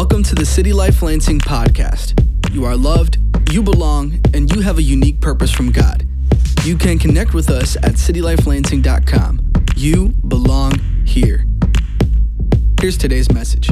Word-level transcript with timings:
Welcome 0.00 0.22
to 0.22 0.34
the 0.34 0.46
City 0.46 0.72
Life 0.72 1.02
Lansing 1.02 1.40
podcast. 1.40 2.14
You 2.54 2.64
are 2.64 2.74
loved, 2.74 3.18
you 3.52 3.62
belong, 3.62 4.18
and 4.32 4.50
you 4.50 4.62
have 4.62 4.78
a 4.78 4.82
unique 4.82 5.20
purpose 5.20 5.50
from 5.50 5.70
God. 5.70 6.08
You 6.64 6.78
can 6.78 6.98
connect 6.98 7.34
with 7.34 7.50
us 7.50 7.76
at 7.76 7.96
citylifelansing.com. 7.96 9.52
You 9.76 10.08
belong 10.26 10.78
here. 11.04 11.44
Here's 12.80 12.96
today's 12.96 13.30
message. 13.30 13.68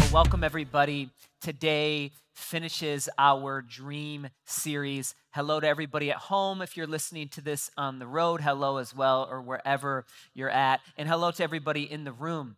Well, 0.00 0.10
welcome 0.12 0.42
everybody. 0.42 1.10
Today 1.40 2.10
finishes 2.34 3.08
our 3.16 3.62
dream 3.62 4.30
series. 4.46 5.14
Hello 5.30 5.60
to 5.60 5.68
everybody 5.68 6.10
at 6.10 6.16
home. 6.16 6.60
If 6.60 6.76
you're 6.76 6.88
listening 6.88 7.28
to 7.28 7.40
this 7.40 7.70
on 7.76 8.00
the 8.00 8.08
road, 8.08 8.40
hello 8.40 8.78
as 8.78 8.92
well, 8.92 9.28
or 9.30 9.40
wherever 9.40 10.06
you're 10.34 10.50
at. 10.50 10.80
And 10.96 11.08
hello 11.08 11.30
to 11.30 11.42
everybody 11.44 11.84
in 11.88 12.02
the 12.02 12.12
room. 12.12 12.56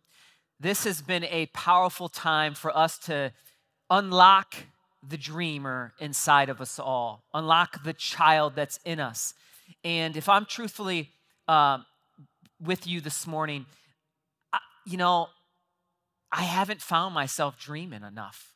This 0.59 0.85
has 0.85 1.01
been 1.01 1.23
a 1.25 1.45
powerful 1.47 2.09
time 2.09 2.55
for 2.55 2.75
us 2.75 2.97
to 2.99 3.31
unlock 3.89 4.55
the 5.07 5.17
dreamer 5.17 5.93
inside 5.99 6.49
of 6.49 6.59
us 6.59 6.79
all, 6.79 7.23
unlock 7.33 7.83
the 7.83 7.93
child 7.93 8.55
that's 8.55 8.79
in 8.83 8.99
us. 8.99 9.35
And 9.83 10.17
if 10.17 10.27
I'm 10.27 10.45
truthfully 10.45 11.11
uh, 11.47 11.79
with 12.59 12.87
you 12.87 13.01
this 13.01 13.27
morning, 13.27 13.67
I, 14.51 14.57
you 14.85 14.97
know, 14.97 15.27
I 16.31 16.41
haven't 16.41 16.81
found 16.81 17.13
myself 17.13 17.59
dreaming 17.59 18.03
enough. 18.03 18.53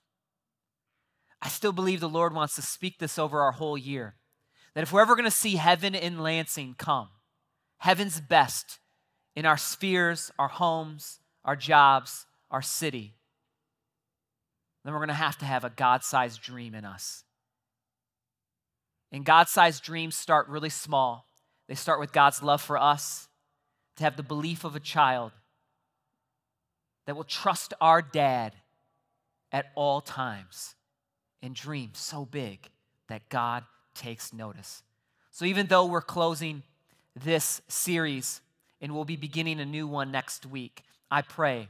I 1.40 1.48
still 1.50 1.72
believe 1.72 2.00
the 2.00 2.10
Lord 2.10 2.34
wants 2.34 2.56
to 2.56 2.62
speak 2.62 3.00
this 3.00 3.18
over 3.20 3.42
our 3.42 3.54
whole 3.54 3.78
year. 3.78 4.16
That 4.74 4.82
if 4.82 4.92
we're 4.92 5.02
ever 5.02 5.16
going 5.16 5.26
to 5.26 5.32
see 5.32 5.56
heaven 5.56 5.96
in 5.96 6.20
Lansing 6.20 6.76
come, 6.78 7.10
heaven's 7.78 8.20
best 8.20 8.80
in 9.36 9.46
our 9.46 9.58
spheres, 9.58 10.32
our 10.38 10.48
homes, 10.48 11.20
our 11.44 11.56
jobs, 11.56 12.26
our 12.50 12.62
city, 12.62 13.14
then 14.84 14.94
we're 14.94 15.00
going 15.00 15.10
to 15.10 15.14
have 15.14 15.38
to 15.40 15.46
have 15.46 15.64
a 15.64 15.70
God 15.70 16.04
sized 16.04 16.42
dream 16.42 16.74
in 16.74 16.86
us. 16.86 17.24
And 19.12 19.26
God 19.26 19.50
sized 19.50 19.84
dreams 19.84 20.16
start 20.16 20.48
really 20.48 20.70
small. 20.70 21.26
They 21.68 21.76
start 21.76 22.00
with 22.00 22.12
God's 22.12 22.42
love 22.42 22.62
for 22.62 22.78
us, 22.78 23.28
to 23.98 24.04
have 24.04 24.18
the 24.18 24.24
belief 24.24 24.64
of 24.64 24.76
a 24.76 24.80
child 24.80 25.32
that 27.06 27.16
will 27.16 27.24
trust 27.24 27.74
our 27.82 28.02
dad 28.02 28.54
at 29.52 29.68
all 29.76 30.02
times 30.02 30.76
and 31.42 31.54
dream 31.56 31.92
so 31.94 32.26
big 32.26 32.70
that 33.10 33.28
God 33.30 33.64
takes 33.94 34.34
notice. 34.34 34.84
So, 35.32 35.46
even 35.46 35.68
though 35.68 35.86
we're 35.86 36.02
closing 36.02 36.64
this 37.16 37.62
series 37.68 38.42
and 38.80 38.94
we'll 38.94 39.06
be 39.06 39.16
beginning 39.16 39.60
a 39.60 39.66
new 39.66 39.88
one 39.88 40.12
next 40.12 40.46
week, 40.46 40.84
I 41.12 41.22
pray, 41.22 41.68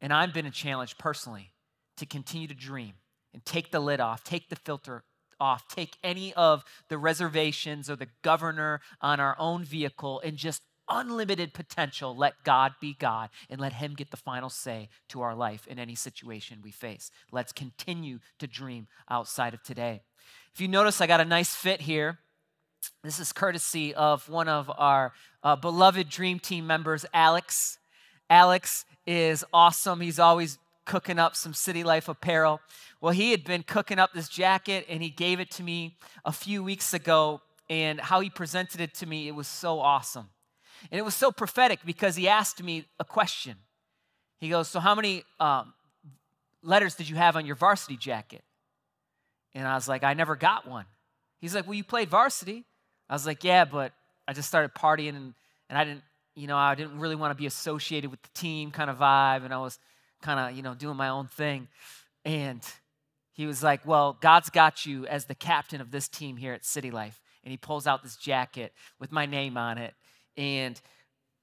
and 0.00 0.12
I've 0.12 0.32
been 0.32 0.46
a 0.46 0.50
challenge 0.50 0.96
personally 0.98 1.52
to 1.98 2.06
continue 2.06 2.48
to 2.48 2.54
dream 2.54 2.94
and 3.34 3.44
take 3.44 3.70
the 3.70 3.80
lid 3.80 4.00
off, 4.00 4.24
take 4.24 4.48
the 4.48 4.56
filter 4.56 5.04
off, 5.38 5.68
take 5.68 5.98
any 6.02 6.32
of 6.34 6.64
the 6.88 6.98
reservations 6.98 7.90
or 7.90 7.96
the 7.96 8.08
governor 8.22 8.80
on 9.00 9.20
our 9.20 9.36
own 9.38 9.64
vehicle, 9.64 10.20
and 10.24 10.36
just 10.36 10.62
unlimited 10.88 11.52
potential, 11.52 12.16
let 12.16 12.42
God 12.44 12.72
be 12.80 12.96
God 12.98 13.28
and 13.50 13.60
let 13.60 13.74
Him 13.74 13.94
get 13.94 14.10
the 14.10 14.16
final 14.16 14.48
say 14.48 14.88
to 15.10 15.20
our 15.20 15.34
life 15.34 15.66
in 15.66 15.78
any 15.78 15.94
situation 15.94 16.60
we 16.62 16.70
face. 16.70 17.10
Let's 17.30 17.52
continue 17.52 18.20
to 18.38 18.46
dream 18.46 18.88
outside 19.10 19.54
of 19.54 19.62
today. 19.62 20.02
If 20.54 20.60
you 20.60 20.68
notice, 20.68 21.00
I 21.00 21.06
got 21.06 21.20
a 21.20 21.24
nice 21.24 21.54
fit 21.54 21.82
here. 21.82 22.18
This 23.02 23.18
is 23.18 23.32
courtesy 23.32 23.94
of 23.94 24.28
one 24.28 24.48
of 24.48 24.70
our 24.78 25.12
uh, 25.42 25.56
beloved 25.56 26.08
Dream 26.08 26.38
Team 26.38 26.66
members, 26.66 27.04
Alex. 27.12 27.78
Alex 28.30 28.84
is 29.06 29.44
awesome. 29.52 30.00
He's 30.00 30.18
always 30.18 30.58
cooking 30.84 31.18
up 31.18 31.36
some 31.36 31.54
city 31.54 31.84
life 31.84 32.08
apparel. 32.08 32.60
Well, 33.00 33.12
he 33.12 33.30
had 33.30 33.44
been 33.44 33.62
cooking 33.62 33.98
up 33.98 34.12
this 34.12 34.28
jacket 34.28 34.86
and 34.88 35.02
he 35.02 35.10
gave 35.10 35.38
it 35.40 35.50
to 35.52 35.62
me 35.62 35.96
a 36.24 36.32
few 36.32 36.62
weeks 36.62 36.92
ago. 36.92 37.42
And 37.70 38.00
how 38.00 38.20
he 38.20 38.30
presented 38.30 38.80
it 38.80 38.94
to 38.94 39.06
me, 39.06 39.28
it 39.28 39.34
was 39.34 39.46
so 39.46 39.78
awesome. 39.80 40.30
And 40.90 40.98
it 40.98 41.04
was 41.04 41.14
so 41.14 41.30
prophetic 41.30 41.80
because 41.84 42.16
he 42.16 42.26
asked 42.26 42.62
me 42.62 42.86
a 42.98 43.04
question. 43.04 43.56
He 44.40 44.48
goes, 44.48 44.68
So, 44.68 44.80
how 44.80 44.94
many 44.94 45.24
um, 45.38 45.74
letters 46.62 46.94
did 46.94 47.08
you 47.08 47.16
have 47.16 47.36
on 47.36 47.44
your 47.44 47.56
varsity 47.56 47.96
jacket? 47.96 48.42
And 49.54 49.66
I 49.66 49.74
was 49.74 49.88
like, 49.88 50.02
I 50.02 50.14
never 50.14 50.36
got 50.36 50.66
one. 50.66 50.86
He's 51.40 51.54
like, 51.54 51.66
Well, 51.66 51.74
you 51.74 51.84
played 51.84 52.08
varsity. 52.08 52.64
I 53.10 53.14
was 53.14 53.26
like, 53.26 53.44
Yeah, 53.44 53.64
but 53.64 53.92
I 54.26 54.32
just 54.32 54.48
started 54.48 54.72
partying 54.74 55.16
and, 55.16 55.34
and 55.68 55.78
I 55.78 55.84
didn't, 55.84 56.02
you 56.38 56.46
know, 56.46 56.56
I 56.56 56.74
didn't 56.74 56.98
really 56.98 57.16
want 57.16 57.32
to 57.32 57.34
be 57.34 57.46
associated 57.46 58.10
with 58.10 58.22
the 58.22 58.28
team 58.28 58.70
kind 58.70 58.88
of 58.88 58.98
vibe. 58.98 59.44
And 59.44 59.52
I 59.52 59.58
was 59.58 59.78
kind 60.22 60.38
of, 60.38 60.56
you 60.56 60.62
know, 60.62 60.74
doing 60.74 60.96
my 60.96 61.08
own 61.08 61.26
thing. 61.26 61.68
And 62.24 62.62
he 63.32 63.46
was 63.46 63.62
like, 63.62 63.84
Well, 63.84 64.16
God's 64.20 64.50
got 64.50 64.86
you 64.86 65.06
as 65.06 65.24
the 65.24 65.34
captain 65.34 65.80
of 65.80 65.90
this 65.90 66.08
team 66.08 66.36
here 66.36 66.52
at 66.52 66.64
City 66.64 66.90
Life. 66.90 67.20
And 67.42 67.50
he 67.50 67.56
pulls 67.56 67.86
out 67.86 68.02
this 68.02 68.16
jacket 68.16 68.72
with 69.00 69.10
my 69.10 69.26
name 69.26 69.56
on 69.56 69.78
it 69.78 69.94
and 70.36 70.80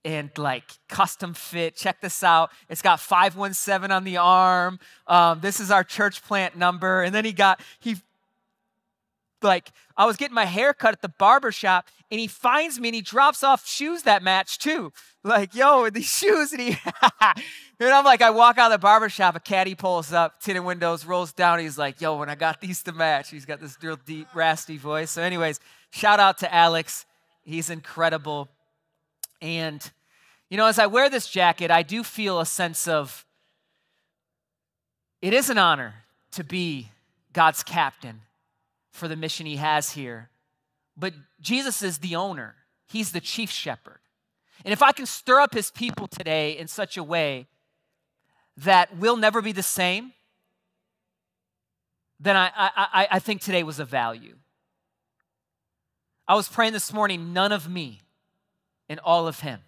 and 0.05 0.29
like 0.37 0.63
custom 0.87 1.33
fit. 1.33 1.75
Check 1.75 1.99
this 1.99 2.23
out. 2.23 2.51
It's 2.69 2.81
got 2.81 2.99
517 2.99 3.91
on 3.91 4.03
the 4.03 4.17
arm. 4.17 4.79
Um, 5.07 5.39
this 5.41 5.59
is 5.59 5.71
our 5.71 5.83
church 5.83 6.23
plant 6.23 6.55
number. 6.55 7.01
And 7.01 7.13
then 7.13 7.25
he 7.25 7.33
got, 7.33 7.59
he, 7.79 7.95
like, 9.41 9.71
I 9.97 10.05
was 10.05 10.15
getting 10.15 10.35
my 10.35 10.45
hair 10.45 10.75
cut 10.75 10.93
at 10.93 11.01
the 11.01 11.09
barber 11.09 11.51
shop 11.51 11.87
and 12.11 12.19
he 12.19 12.27
finds 12.27 12.79
me 12.79 12.89
and 12.89 12.95
he 12.95 13.01
drops 13.01 13.43
off 13.43 13.67
shoes 13.67 14.03
that 14.03 14.21
match 14.21 14.59
too. 14.59 14.93
Like, 15.23 15.55
yo, 15.55 15.89
these 15.89 16.09
shoes. 16.17 16.51
And 16.51 16.61
he, 16.61 16.77
and 17.21 17.89
I'm 17.89 18.05
like, 18.05 18.21
I 18.21 18.29
walk 18.29 18.57
out 18.57 18.71
of 18.71 18.79
the 18.79 18.81
barber 18.81 19.09
shop, 19.09 19.35
a 19.35 19.39
caddy 19.39 19.75
pulls 19.75 20.13
up, 20.13 20.39
tinted 20.39 20.63
windows, 20.63 21.05
rolls 21.05 21.33
down. 21.33 21.59
He's 21.59 21.77
like, 21.77 21.99
yo, 22.01 22.17
when 22.17 22.29
I 22.29 22.35
got 22.35 22.61
these 22.61 22.83
to 22.83 22.91
match, 22.91 23.31
he's 23.31 23.45
got 23.45 23.59
this 23.59 23.77
real 23.81 23.97
deep, 24.05 24.27
raspy 24.35 24.77
voice. 24.77 25.11
So, 25.11 25.21
anyways, 25.21 25.59
shout 25.91 26.19
out 26.19 26.37
to 26.39 26.53
Alex. 26.53 27.05
He's 27.43 27.69
incredible. 27.69 28.49
And, 29.41 29.91
you 30.49 30.57
know, 30.57 30.67
as 30.67 30.79
I 30.79 30.85
wear 30.85 31.09
this 31.09 31.27
jacket, 31.27 31.71
I 31.71 31.83
do 31.83 32.03
feel 32.03 32.39
a 32.39 32.45
sense 32.45 32.87
of 32.87 33.25
it 35.21 35.33
is 35.33 35.49
an 35.49 35.57
honor 35.57 36.03
to 36.31 36.43
be 36.43 36.89
God's 37.33 37.63
captain 37.63 38.21
for 38.91 39.07
the 39.07 39.15
mission 39.15 39.45
he 39.45 39.55
has 39.55 39.91
here. 39.91 40.29
But 40.97 41.13
Jesus 41.41 41.81
is 41.81 41.99
the 41.99 42.15
owner, 42.15 42.55
he's 42.87 43.11
the 43.11 43.21
chief 43.21 43.49
shepherd. 43.49 43.99
And 44.63 44.71
if 44.71 44.81
I 44.81 44.91
can 44.91 45.05
stir 45.05 45.41
up 45.41 45.53
his 45.53 45.69
people 45.69 46.07
today 46.07 46.57
in 46.57 46.67
such 46.67 46.97
a 46.97 47.03
way 47.03 47.47
that 48.57 48.97
we'll 48.97 49.17
never 49.17 49.41
be 49.41 49.51
the 49.51 49.61
same, 49.61 50.13
then 52.19 52.37
I, 52.37 52.49
I, 52.55 53.07
I 53.11 53.19
think 53.19 53.41
today 53.41 53.63
was 53.63 53.79
a 53.79 53.85
value. 53.85 54.35
I 56.27 56.35
was 56.35 56.47
praying 56.47 56.73
this 56.73 56.91
morning, 56.91 57.33
none 57.33 57.51
of 57.51 57.69
me 57.69 58.01
and 58.89 58.99
all 59.01 59.27
of 59.27 59.41
Him. 59.41 59.59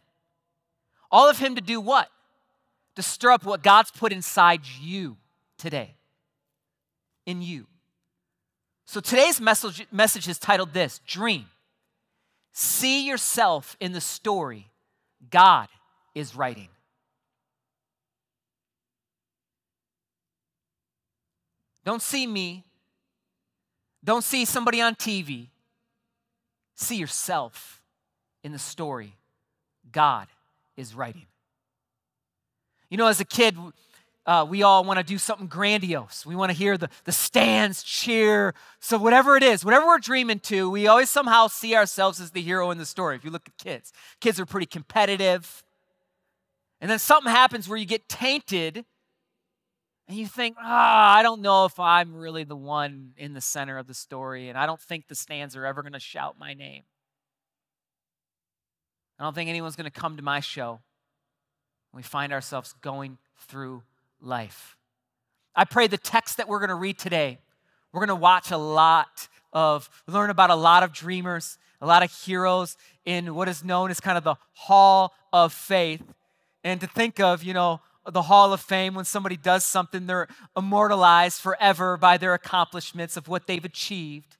All 1.12 1.30
of 1.30 1.40
Him 1.40 1.56
to 1.56 1.62
do 1.62 1.80
what? 1.80 2.10
To 2.96 3.04
stir 3.04 3.32
up 3.32 3.46
what 3.46 3.62
God's 3.62 3.92
put 3.92 4.12
inside 4.12 4.62
you 4.82 5.18
today. 5.58 5.96
In 7.26 7.42
you. 7.42 7.68
So 8.88 9.02
today's 9.02 9.42
message, 9.42 9.86
message 9.92 10.30
is 10.30 10.40
titled 10.40 10.72
this 10.72 11.02
Dream. 11.06 11.48
See 12.54 13.06
yourself 13.06 13.76
in 13.82 13.92
the 13.92 14.00
story 14.00 14.70
God 15.30 15.68
is 16.16 16.36
writing. 16.36 16.70
Don't 21.84 22.02
see 22.02 22.26
me. 22.26 22.64
Don't 24.06 24.24
see 24.24 24.46
somebody 24.46 24.80
on 24.80 24.96
TV. 24.96 25.48
See 26.76 26.96
yourself 26.96 27.82
in 28.42 28.54
the 28.54 28.60
story 28.60 29.14
God 29.92 30.28
is 30.78 30.96
writing. 30.96 31.26
You 32.90 32.96
know, 32.96 33.08
as 33.08 33.20
a 33.20 33.26
kid, 33.26 33.58
uh, 34.28 34.46
we 34.48 34.62
all 34.62 34.84
want 34.84 35.00
to 35.00 35.06
do 35.06 35.18
something 35.18 35.48
grandiose. 35.48 36.26
We 36.26 36.36
want 36.36 36.52
to 36.52 36.58
hear 36.58 36.78
the, 36.78 36.90
the 37.06 37.14
stands 37.14 37.82
cheer. 37.82 38.54
So, 38.82 38.98
whatever 38.98 39.38
it 39.38 39.44
is, 39.44 39.64
whatever 39.64 39.88
we're 39.88 40.00
dreaming 40.00 40.40
to, 40.42 40.70
we 40.70 40.86
always 40.86 41.10
somehow 41.10 41.48
see 41.48 41.76
ourselves 41.76 42.20
as 42.20 42.32
the 42.32 42.42
hero 42.42 42.70
in 42.70 42.78
the 42.78 42.86
story. 42.86 43.16
If 43.16 43.24
you 43.24 43.32
look 43.32 43.48
at 43.48 43.58
kids, 43.58 43.94
kids 44.20 44.38
are 44.38 44.46
pretty 44.46 44.66
competitive. 44.66 45.64
And 46.82 46.92
then 46.92 47.00
something 47.00 47.32
happens 47.32 47.70
where 47.70 47.78
you 47.78 47.86
get 47.86 48.10
tainted 48.10 48.86
and 50.10 50.18
you 50.18 50.28
think, 50.28 50.58
ah, 50.60 51.16
I 51.16 51.24
don't 51.24 51.42
know 51.42 51.66
if 51.66 51.80
I'm 51.80 52.14
really 52.14 52.44
the 52.44 52.56
one 52.56 53.14
in 53.18 53.34
the 53.34 53.42
center 53.42 53.78
of 53.78 53.88
the 53.88 53.94
story, 53.94 54.50
and 54.50 54.58
I 54.58 54.66
don't 54.66 54.80
think 54.80 55.08
the 55.08 55.16
stands 55.16 55.56
are 55.56 55.66
ever 55.66 55.82
going 55.82 55.94
to 55.94 56.00
shout 56.00 56.36
my 56.38 56.54
name. 56.54 56.84
I 59.20 59.24
don't 59.24 59.34
think 59.34 59.50
anyone's 59.50 59.76
going 59.76 59.90
to 59.90 60.00
come 60.00 60.18
to 60.18 60.24
my 60.24 60.42
show. 60.42 60.82
We 61.94 62.04
find 62.04 62.32
ourselves 62.32 62.76
going 62.82 63.18
through 63.38 63.84
life. 64.22 64.78
I 65.56 65.66
pray 65.66 65.88
the 65.88 65.98
text 65.98 66.38
that 66.38 66.48
we're 66.48 66.60
going 66.60 66.70
to 66.70 66.76
read 66.76 67.00
today, 67.00 67.40
we're 67.92 68.06
going 68.06 68.10
to 68.10 68.16
watch 68.16 68.52
a 68.52 68.58
lot 68.58 69.28
of, 69.54 69.90
learn 70.08 70.30
about 70.30 70.50
a 70.50 70.56
lot 70.56 70.84
of 70.84 70.94
dreamers, 70.94 71.58
a 71.82 71.88
lot 71.88 72.04
of 72.04 72.12
heroes 72.12 72.78
in 73.06 73.34
what 73.34 73.48
is 73.48 73.64
known 73.64 73.90
as 73.90 74.00
kind 74.00 74.18
of 74.18 74.24
the 74.24 74.36
hall 74.54 75.14
of 75.32 75.54
faith. 75.54 76.04
And 76.64 76.82
to 76.82 76.88
think 76.88 77.20
of, 77.20 77.44
you 77.44 77.54
know, 77.54 77.82
the 78.06 78.24
Hall 78.24 78.54
of 78.54 78.62
Fame, 78.62 78.94
when 78.96 79.06
somebody 79.06 79.36
does 79.36 79.66
something, 79.66 80.08
they're 80.08 80.28
immortalized 80.56 81.42
forever 81.42 81.98
by 81.98 82.18
their 82.18 82.34
accomplishments 82.34 83.18
of 83.18 83.28
what 83.28 83.48
they've 83.48 83.66
achieved. 83.66 84.38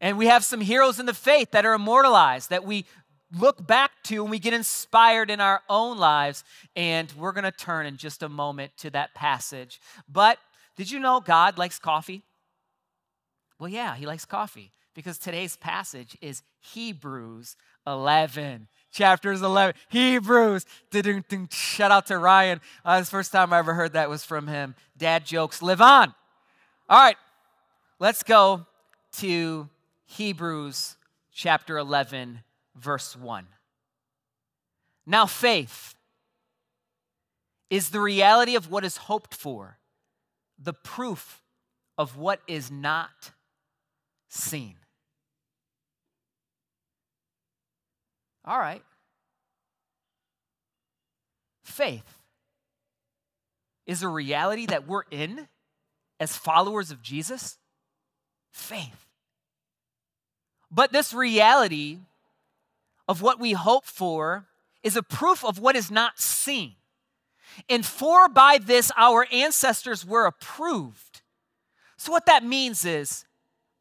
And 0.00 0.18
we 0.18 0.26
have 0.26 0.44
some 0.44 0.60
heroes 0.60 0.98
in 0.98 1.06
the 1.06 1.14
faith 1.14 1.52
that 1.52 1.64
are 1.64 1.74
immortalized, 1.74 2.50
that 2.50 2.64
we 2.64 2.86
look 3.36 3.66
back 3.66 3.92
to 4.04 4.22
and 4.22 4.30
we 4.30 4.38
get 4.38 4.52
inspired 4.52 5.30
in 5.30 5.40
our 5.40 5.62
own 5.68 5.98
lives. 5.98 6.44
And 6.76 7.12
we're 7.16 7.32
going 7.32 7.44
to 7.44 7.52
turn 7.52 7.86
in 7.86 7.96
just 7.96 8.22
a 8.22 8.28
moment 8.28 8.72
to 8.78 8.90
that 8.90 9.14
passage. 9.14 9.80
But 10.08 10.38
did 10.76 10.90
you 10.90 10.98
know 10.98 11.20
God 11.20 11.58
likes 11.58 11.78
coffee? 11.78 12.22
Well, 13.58 13.68
yeah, 13.68 13.94
he 13.94 14.06
likes 14.06 14.24
coffee 14.24 14.72
because 14.94 15.18
today's 15.18 15.56
passage 15.56 16.16
is 16.20 16.42
Hebrews 16.60 17.56
11 17.86 18.68
chapters 18.92 19.42
11 19.42 19.74
hebrews 19.88 20.66
shout 21.50 21.90
out 21.90 22.06
to 22.06 22.16
ryan 22.16 22.60
uh, 22.84 23.00
the 23.00 23.06
first 23.06 23.32
time 23.32 23.52
i 23.52 23.58
ever 23.58 23.74
heard 23.74 23.94
that 23.94 24.08
was 24.08 24.24
from 24.24 24.46
him 24.46 24.74
dad 24.96 25.26
jokes 25.26 25.62
live 25.62 25.80
on 25.80 26.14
all 26.88 26.98
right 27.02 27.16
let's 27.98 28.22
go 28.22 28.64
to 29.12 29.68
hebrews 30.06 30.96
chapter 31.32 31.76
11 31.76 32.40
verse 32.76 33.16
1 33.16 33.46
now 35.06 35.26
faith 35.26 35.94
is 37.70 37.90
the 37.90 38.00
reality 38.00 38.54
of 38.54 38.70
what 38.70 38.84
is 38.84 38.96
hoped 38.96 39.34
for 39.34 39.78
the 40.58 40.72
proof 40.72 41.42
of 41.98 42.16
what 42.16 42.40
is 42.46 42.70
not 42.70 43.32
seen 44.28 44.76
All 48.44 48.58
right. 48.58 48.82
Faith 51.64 52.18
is 53.86 54.02
a 54.02 54.08
reality 54.08 54.66
that 54.66 54.86
we're 54.86 55.04
in 55.10 55.48
as 56.18 56.36
followers 56.36 56.90
of 56.90 57.02
Jesus. 57.02 57.56
Faith. 58.52 59.06
But 60.70 60.92
this 60.92 61.14
reality 61.14 61.98
of 63.08 63.22
what 63.22 63.40
we 63.40 63.52
hope 63.52 63.84
for 63.84 64.46
is 64.82 64.96
a 64.96 65.02
proof 65.02 65.44
of 65.44 65.58
what 65.58 65.76
is 65.76 65.90
not 65.90 66.18
seen. 66.18 66.74
And 67.68 67.84
for 67.84 68.28
by 68.28 68.58
this 68.58 68.90
our 68.96 69.26
ancestors 69.32 70.04
were 70.04 70.26
approved. 70.26 71.22
So 71.96 72.10
what 72.10 72.26
that 72.26 72.44
means 72.44 72.84
is 72.84 73.24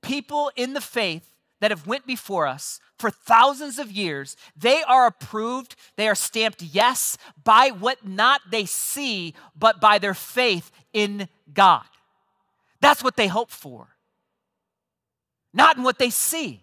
people 0.01 0.51
in 0.55 0.73
the 0.73 0.81
faith 0.81 1.33
that 1.59 1.71
have 1.71 1.87
went 1.87 2.05
before 2.05 2.47
us 2.47 2.79
for 2.97 3.09
thousands 3.09 3.79
of 3.79 3.91
years 3.91 4.35
they 4.55 4.83
are 4.83 5.07
approved 5.07 5.75
they 5.95 6.07
are 6.07 6.15
stamped 6.15 6.61
yes 6.61 7.17
by 7.43 7.69
what 7.69 8.05
not 8.05 8.41
they 8.51 8.65
see 8.65 9.33
but 9.55 9.79
by 9.79 9.97
their 9.97 10.13
faith 10.13 10.71
in 10.93 11.27
god 11.53 11.83
that's 12.79 13.03
what 13.03 13.15
they 13.15 13.27
hope 13.27 13.49
for 13.49 13.95
not 15.53 15.77
in 15.77 15.83
what 15.83 15.97
they 15.97 16.09
see 16.09 16.61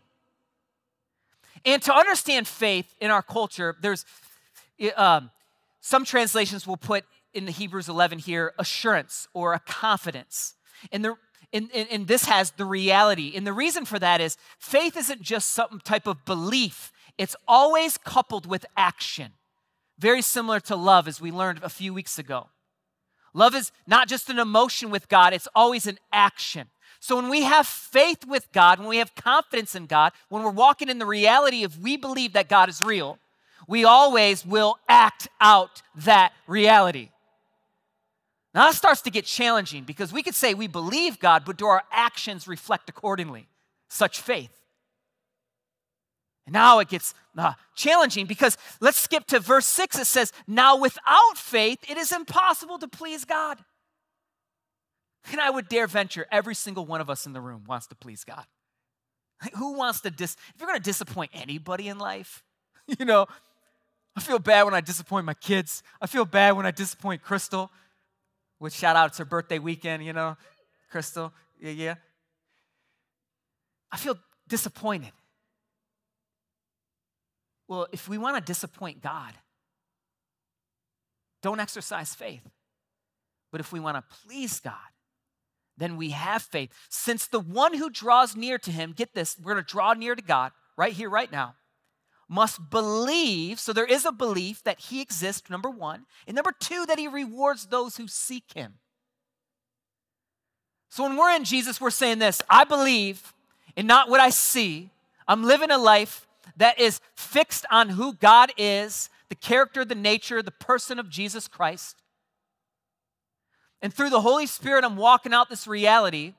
and 1.73 1.83
to 1.83 1.95
understand 1.95 2.47
faith 2.47 2.95
in 3.01 3.11
our 3.11 3.23
culture 3.23 3.77
there's 3.81 4.05
um, 4.97 5.31
some 5.81 6.05
translations 6.05 6.67
will 6.67 6.77
put 6.77 7.05
in 7.35 7.45
the 7.45 7.53
hebrews 7.53 7.89
11 7.89 8.19
here 8.21 8.53
assurance 8.59 9.29
or 9.35 9.55
a 9.55 9.59
confidence 9.61 10.55
and 10.93 11.05
the 11.05 11.15
and, 11.53 11.71
and, 11.75 11.89
and, 11.91 12.07
this 12.07 12.27
has 12.27 12.51
the 12.53 12.67
reality. 12.67 13.33
And 13.35 13.47
the 13.47 13.55
reason 13.55 13.87
for 13.87 13.99
that 13.99 14.21
is 14.21 14.37
faith 14.59 14.99
isn't 14.99 15.23
just 15.23 15.49
some 15.51 15.81
type 15.83 16.07
of 16.07 16.25
belief, 16.25 16.93
it's 17.17 17.37
always 17.47 17.97
coupled 17.97 18.47
with 18.47 18.67
action. 18.77 19.33
Very 19.99 20.23
similar 20.23 20.61
to 20.61 20.77
love, 20.77 21.09
as 21.09 21.21
we 21.21 21.33
learned 21.33 21.61
a 21.63 21.69
few 21.69 21.93
weeks 21.93 22.19
ago. 22.19 22.49
Love 23.35 23.55
is 23.55 23.73
not 23.87 24.09
just 24.09 24.31
an 24.31 24.39
emotion 24.39 24.91
with 24.91 25.09
God, 25.09 25.33
it's 25.33 25.49
always 25.55 25.87
an 25.87 25.99
action. 26.13 26.69
So 27.01 27.17
when 27.17 27.29
we 27.29 27.43
have 27.43 27.67
faith 27.67 28.27
with 28.27 28.51
God, 28.53 28.79
when 28.79 28.89
we 28.89 28.99
have 28.99 29.15
confidence 29.15 29.75
in 29.75 29.87
God, 29.87 30.13
when 30.29 30.43
we're 30.43 30.51
walking 30.51 30.89
in 30.89 30.99
the 30.99 31.07
reality 31.07 31.65
of 31.65 31.79
we 31.79 31.97
believe 31.97 32.33
that 32.33 32.49
God 32.49 32.69
is 32.69 32.83
real, 32.83 33.19
we 33.67 33.85
always 33.85 34.45
will 34.45 34.79
act 34.89 35.29
out 35.41 35.83
that 35.95 36.33
reality. 36.47 37.11
Now 38.55 38.67
that 38.67 38.75
starts 38.75 39.03
to 39.03 39.11
get 39.11 39.25
challenging 39.25 39.85
because 39.85 40.13
we 40.13 40.23
could 40.23 40.35
say 40.35 40.55
we 40.55 40.67
believe 40.67 41.21
God, 41.21 41.45
but 41.45 41.57
do 41.57 41.67
our 41.67 41.85
actions 41.93 42.49
reflect 42.49 42.89
accordingly 42.89 43.47
such 43.89 44.21
faith? 44.21 44.51
And 46.47 46.55
now 46.55 46.79
it 46.79 46.89
gets 46.89 47.15
uh, 47.37 47.53
challenging 47.75 48.25
because 48.25 48.57
let's 48.81 48.99
skip 48.99 49.27
to 49.27 49.39
verse 49.39 49.67
6. 49.67 49.99
It 49.99 50.07
says, 50.07 50.33
Now 50.47 50.79
without 50.79 51.37
faith, 51.37 51.79
it 51.89 51.99
is 51.99 52.11
impossible 52.11 52.79
to 52.79 52.89
please 52.89 53.27
God. 53.27 53.59
And 55.31 55.41
I 55.41 55.51
would 55.51 55.69
dare 55.69 55.87
venture 55.87 56.27
every 56.31 56.55
single 56.55 56.87
one 56.87 57.01
of 57.01 57.11
us 57.11 57.27
in 57.27 57.33
the 57.33 57.41
room 57.41 57.65
wants 57.67 57.87
to 57.89 57.95
please 57.95 58.25
God. 58.25 58.45
who 59.57 59.75
wants 59.75 60.01
to 60.01 60.11
dis 60.11 60.37
if 60.55 60.61
you're 60.61 60.69
going 60.69 60.79
to 60.79 60.83
disappoint 60.83 61.31
anybody 61.35 61.89
in 61.89 61.99
life, 61.99 62.43
you 62.99 63.05
know, 63.05 63.27
I 64.17 64.21
feel 64.21 64.39
bad 64.39 64.65
when 64.65 64.75
I 64.75 64.81
disappoint 64.81 65.27
my 65.27 65.35
kids. 65.35 65.83
I 66.01 66.07
feel 66.07 66.25
bad 66.25 66.57
when 66.57 66.67
I 66.67 66.71
disappoint 66.71 67.23
Crystal 67.23 67.71
which 68.59 68.75
shout 68.75 68.97
out 68.97 69.09
it's 69.09 69.19
her 69.19 69.25
birthday 69.25 69.59
weekend, 69.59 70.05
you 70.05 70.13
know, 70.13 70.37
Crystal. 70.91 71.33
Yeah, 71.61 71.71
yeah. 71.71 71.95
I 73.91 73.97
feel 73.97 74.19
disappointed. 74.49 75.13
Well, 77.69 77.87
if 77.93 78.09
we 78.09 78.19
want 78.19 78.37
to 78.37 78.43
disappoint 78.43 79.03
God, 79.03 79.33
don't 81.43 81.61
exercise 81.61 82.15
faith. 82.15 82.43
But 83.51 83.61
if 83.61 83.73
we 83.73 83.81
want 83.81 83.97
to 83.97 84.17
please 84.27 84.61
God, 84.61 84.75
then 85.79 85.97
we 85.97 86.11
have 86.11 86.43
faith. 86.43 86.71
Since 86.89 87.29
the 87.29 87.41
one 87.41 87.75
who 87.75 87.89
draws 87.89 88.37
near 88.37 88.59
to 88.59 88.71
him, 88.71 88.93
get 88.97 89.15
this, 89.15 89.37
we're 89.39 89.55
going 89.55 89.65
to 89.65 89.71
draw 89.71 89.95
near 89.95 90.15
to 90.15 90.23
God 90.23 90.53
right 90.77 90.93
here, 90.93 91.09
right 91.09 91.31
now 91.31 91.55
must 92.29 92.71
believe, 92.71 93.59
so 93.59 93.73
there 93.73 93.87
is 93.87 94.05
a 94.05 94.13
belief 94.13 94.63
that 94.65 94.79
he 94.79 95.01
exists, 95.01 95.49
number 95.49 95.71
one, 95.71 96.05
and 96.27 96.35
number 96.35 96.53
two, 96.53 96.85
that 96.87 96.99
he 96.99 97.09
rewards 97.09 97.67
those 97.67 97.97
who 97.97 98.07
seek 98.07 98.53
him. 98.55 98.75
So 100.91 101.05
when 101.05 101.17
we're 101.17 101.35
in 101.35 101.45
Jesus, 101.45 101.81
we're 101.81 101.91
saying 101.91 102.19
this 102.19 102.43
I 102.49 102.65
believe 102.65 103.33
in 103.77 103.87
not 103.87 104.11
what 104.11 104.21
I 104.21 104.31
see. 104.31 104.91
I'm 105.27 105.45
living 105.45 105.71
a 105.71 105.79
life 105.79 106.27
that 106.57 106.79
is 106.79 107.01
fixed 107.15 107.67
on 107.71 107.91
who 107.91 108.15
God 108.15 108.53
is, 108.57 109.11
the 109.29 109.35
character, 109.35 109.85
the 109.85 109.95
nature, 109.95 110.43
the 110.43 110.51
person 110.51 110.99
of 110.99 111.11
Jesus 111.11 111.49
Christ. 111.49 112.03
And 113.81 113.93
through 113.93 114.11
the 114.11 114.21
Holy 114.21 114.47
Spirit, 114.47 114.85
I'm 114.85 114.97
walking 114.97 115.33
out 115.33 115.49
this 115.49 115.67
reality. 115.67 116.35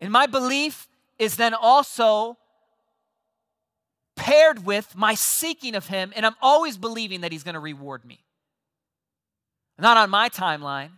And 0.00 0.10
my 0.10 0.26
belief 0.26 0.88
is 1.18 1.36
then 1.36 1.54
also 1.54 2.38
paired 4.16 4.64
with 4.64 4.96
my 4.96 5.14
seeking 5.14 5.74
of 5.74 5.86
Him, 5.86 6.12
and 6.16 6.24
I'm 6.24 6.36
always 6.40 6.76
believing 6.76 7.22
that 7.22 7.32
He's 7.32 7.42
going 7.42 7.54
to 7.54 7.60
reward 7.60 8.04
me. 8.04 8.24
Not 9.78 9.96
on 9.96 10.10
my 10.10 10.28
timeline. 10.28 10.90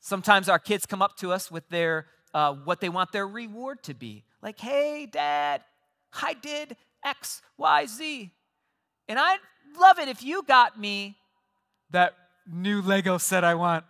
Sometimes 0.00 0.48
our 0.48 0.58
kids 0.58 0.86
come 0.86 1.02
up 1.02 1.16
to 1.18 1.32
us 1.32 1.50
with 1.50 1.68
their 1.68 2.06
uh, 2.34 2.52
what 2.52 2.80
they 2.80 2.88
want 2.88 3.12
their 3.12 3.26
reward 3.26 3.82
to 3.84 3.94
be. 3.94 4.24
Like, 4.42 4.60
hey, 4.60 5.06
dad, 5.06 5.62
I 6.20 6.34
did 6.34 6.76
X, 7.04 7.40
Y, 7.56 7.86
Z. 7.86 8.30
And 9.08 9.18
I'd 9.18 9.38
love 9.78 9.98
it 9.98 10.08
if 10.08 10.22
you 10.22 10.42
got 10.42 10.78
me 10.78 11.16
that 11.90 12.14
new 12.46 12.82
Lego 12.82 13.18
set 13.18 13.44
I 13.44 13.54
want. 13.54 13.84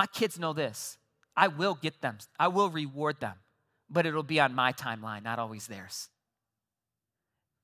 My 0.00 0.06
kids 0.06 0.38
know 0.38 0.54
this. 0.54 0.98
I 1.36 1.48
will 1.48 1.74
get 1.74 2.00
them, 2.00 2.16
I 2.38 2.48
will 2.48 2.70
reward 2.70 3.20
them 3.20 3.36
but 3.90 4.06
it'll 4.06 4.22
be 4.22 4.40
on 4.40 4.54
my 4.54 4.72
timeline, 4.72 5.24
not 5.24 5.38
always 5.38 5.66
theirs. 5.66 6.08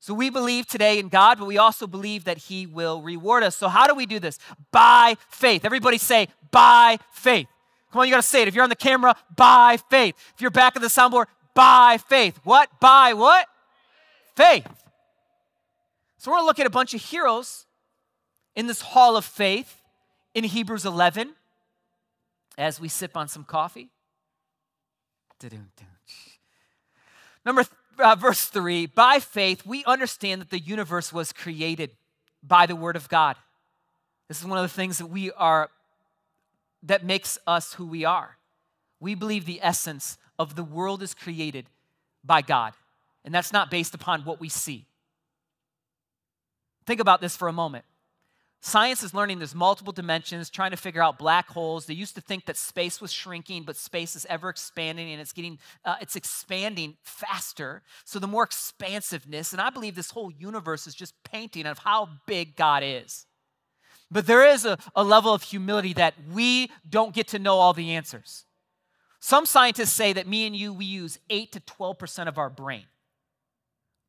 So 0.00 0.12
we 0.12 0.28
believe 0.28 0.66
today 0.66 0.98
in 0.98 1.08
God, 1.08 1.38
but 1.38 1.46
we 1.46 1.56
also 1.56 1.86
believe 1.86 2.24
that 2.24 2.38
He 2.38 2.66
will 2.66 3.00
reward 3.00 3.42
us. 3.42 3.56
So, 3.56 3.68
how 3.68 3.86
do 3.86 3.94
we 3.94 4.06
do 4.06 4.18
this? 4.18 4.38
By 4.70 5.16
faith. 5.30 5.64
Everybody 5.64 5.98
say, 5.98 6.28
by 6.50 6.98
faith. 7.12 7.46
Come 7.90 8.00
on, 8.00 8.06
you 8.06 8.12
got 8.12 8.22
to 8.22 8.28
say 8.28 8.42
it. 8.42 8.48
If 8.48 8.54
you're 8.54 8.64
on 8.64 8.70
the 8.70 8.76
camera, 8.76 9.16
by 9.34 9.78
faith. 9.88 10.14
If 10.34 10.40
you're 10.40 10.50
back 10.50 10.76
of 10.76 10.82
the 10.82 10.88
soundboard, 10.88 11.26
by 11.54 11.98
faith. 12.08 12.38
What? 12.44 12.68
By 12.78 13.14
what? 13.14 13.46
Faith. 14.36 14.66
So, 16.18 16.30
we're 16.30 16.36
going 16.36 16.44
to 16.44 16.46
look 16.46 16.60
at 16.60 16.66
a 16.66 16.70
bunch 16.70 16.94
of 16.94 17.02
heroes 17.02 17.66
in 18.54 18.66
this 18.66 18.80
hall 18.80 19.16
of 19.16 19.24
faith 19.24 19.82
in 20.34 20.44
Hebrews 20.44 20.84
11 20.84 21.34
as 22.56 22.80
we 22.80 22.88
sip 22.88 23.16
on 23.16 23.28
some 23.28 23.44
coffee. 23.44 23.90
Number 27.44 27.62
th- 27.62 27.72
uh, 27.98 28.14
verse 28.14 28.46
3 28.46 28.86
By 28.86 29.20
faith, 29.20 29.66
we 29.66 29.84
understand 29.84 30.40
that 30.40 30.50
the 30.50 30.58
universe 30.58 31.12
was 31.12 31.32
created 31.32 31.90
by 32.42 32.66
the 32.66 32.76
Word 32.76 32.96
of 32.96 33.08
God. 33.08 33.36
This 34.28 34.40
is 34.40 34.46
one 34.46 34.58
of 34.58 34.64
the 34.64 34.74
things 34.74 34.98
that 34.98 35.06
we 35.06 35.30
are, 35.32 35.70
that 36.82 37.04
makes 37.04 37.38
us 37.46 37.74
who 37.74 37.86
we 37.86 38.04
are. 38.04 38.36
We 38.98 39.14
believe 39.14 39.44
the 39.44 39.60
essence 39.62 40.18
of 40.38 40.56
the 40.56 40.64
world 40.64 41.02
is 41.02 41.14
created 41.14 41.66
by 42.24 42.42
God, 42.42 42.72
and 43.24 43.34
that's 43.34 43.52
not 43.52 43.70
based 43.70 43.94
upon 43.94 44.22
what 44.22 44.40
we 44.40 44.48
see. 44.48 44.86
Think 46.86 47.00
about 47.00 47.20
this 47.20 47.36
for 47.36 47.48
a 47.48 47.52
moment. 47.52 47.84
Science 48.60 49.02
is 49.02 49.14
learning 49.14 49.38
there's 49.38 49.54
multiple 49.54 49.92
dimensions, 49.92 50.50
trying 50.50 50.72
to 50.72 50.76
figure 50.76 51.02
out 51.02 51.18
black 51.18 51.48
holes. 51.48 51.86
They 51.86 51.94
used 51.94 52.14
to 52.16 52.20
think 52.20 52.46
that 52.46 52.56
space 52.56 53.00
was 53.00 53.12
shrinking, 53.12 53.62
but 53.62 53.76
space 53.76 54.16
is 54.16 54.26
ever 54.28 54.48
expanding 54.48 55.12
and 55.12 55.20
it's 55.20 55.32
getting 55.32 55.58
uh, 55.84 55.96
it's 56.00 56.16
expanding 56.16 56.96
faster. 57.02 57.82
So 58.04 58.18
the 58.18 58.26
more 58.26 58.42
expansiveness, 58.42 59.52
and 59.52 59.60
I 59.60 59.70
believe 59.70 59.94
this 59.94 60.10
whole 60.10 60.30
universe 60.30 60.86
is 60.86 60.94
just 60.94 61.14
painting 61.22 61.66
of 61.66 61.78
how 61.78 62.08
big 62.26 62.56
God 62.56 62.82
is. 62.84 63.26
But 64.10 64.26
there 64.26 64.46
is 64.46 64.64
a, 64.64 64.78
a 64.94 65.04
level 65.04 65.34
of 65.34 65.42
humility 65.42 65.92
that 65.94 66.14
we 66.32 66.70
don't 66.88 67.14
get 67.14 67.28
to 67.28 67.38
know 67.38 67.56
all 67.56 67.72
the 67.72 67.92
answers. 67.92 68.44
Some 69.20 69.46
scientists 69.46 69.92
say 69.92 70.12
that 70.12 70.26
me 70.26 70.46
and 70.46 70.54
you, 70.54 70.72
we 70.72 70.84
use 70.84 71.18
8 71.30 71.50
to 71.52 71.60
12% 71.60 72.28
of 72.28 72.38
our 72.38 72.50
brain. 72.50 72.84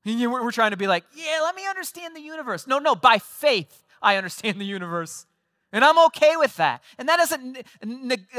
We're 0.06 0.52
trying 0.52 0.72
to 0.72 0.78
be 0.78 0.88
like, 0.88 1.04
yeah, 1.16 1.40
let 1.42 1.56
me 1.56 1.68
understand 1.68 2.16
the 2.16 2.22
universe. 2.22 2.68
No, 2.68 2.80
no, 2.80 2.96
by 2.96 3.18
faith, 3.18 3.84
I 4.02 4.16
understand 4.18 4.60
the 4.60 4.66
universe. 4.66 5.26
And 5.74 5.84
I'm 5.84 6.00
okay 6.06 6.38
with 6.38 6.56
that. 6.56 6.82
And 6.98 7.10
that 7.10 7.18
doesn't 7.18 7.58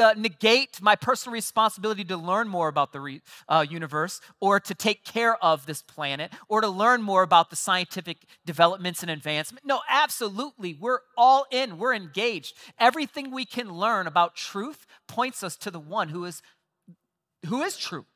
uh, 0.01 0.15
negate 0.17 0.81
my 0.81 0.97
personal 0.97 1.35
responsibility 1.35 2.03
to 2.05 2.17
learn 2.17 2.49
more 2.49 2.69
about 2.69 2.93
the 2.93 3.21
uh, 3.49 3.67
universe 3.69 4.23
or 4.41 4.59
to 4.61 4.75
take 4.75 5.05
care 5.05 5.37
of 5.45 5.67
this 5.67 5.83
planet 5.83 6.33
or 6.49 6.63
to 6.63 6.69
learn 6.69 7.03
more 7.03 7.23
about 7.23 7.51
the 7.51 7.57
scientific 7.57 8.17
developments 8.47 9.03
and 9.03 9.11
advancement. 9.11 9.67
No, 9.67 9.81
absolutely. 9.91 10.75
We're 10.81 11.01
all 11.19 11.45
in, 11.51 11.77
we're 11.77 11.95
engaged. 11.95 12.57
Everything 12.79 13.31
we 13.31 13.45
can 13.45 13.75
learn 13.75 14.07
about 14.07 14.35
truth 14.35 14.87
points 15.07 15.43
us 15.43 15.57
to 15.59 15.71
the 15.71 15.81
one 15.81 16.09
who 16.09 16.25
is, 16.25 16.41
who 17.47 17.61
is 17.63 17.77
true. 17.77 18.07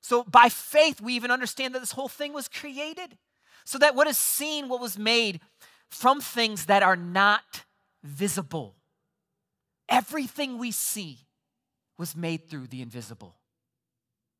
So 0.00 0.24
by 0.24 0.48
faith, 0.48 1.02
we 1.02 1.12
even 1.14 1.30
understand 1.30 1.74
that 1.74 1.80
this 1.80 1.92
whole 1.92 2.08
thing 2.08 2.32
was 2.32 2.48
created 2.48 3.18
so 3.64 3.78
that 3.78 3.94
what 3.94 4.06
is 4.06 4.16
seen, 4.16 4.68
what 4.68 4.80
was 4.80 4.98
made, 4.98 5.40
from 5.92 6.20
things 6.20 6.66
that 6.66 6.82
are 6.82 6.96
not 6.96 7.64
visible. 8.02 8.76
Everything 9.88 10.58
we 10.58 10.70
see 10.70 11.18
was 11.98 12.16
made 12.16 12.48
through 12.48 12.66
the 12.68 12.80
invisible. 12.80 13.36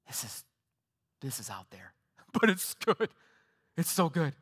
This 0.06 0.24
is 0.24 0.44
this 1.20 1.38
is 1.38 1.50
out 1.50 1.70
there, 1.70 1.92
but 2.32 2.50
it's 2.50 2.74
good. 2.74 3.10
It's 3.76 3.90
so 3.90 4.08
good. 4.08 4.32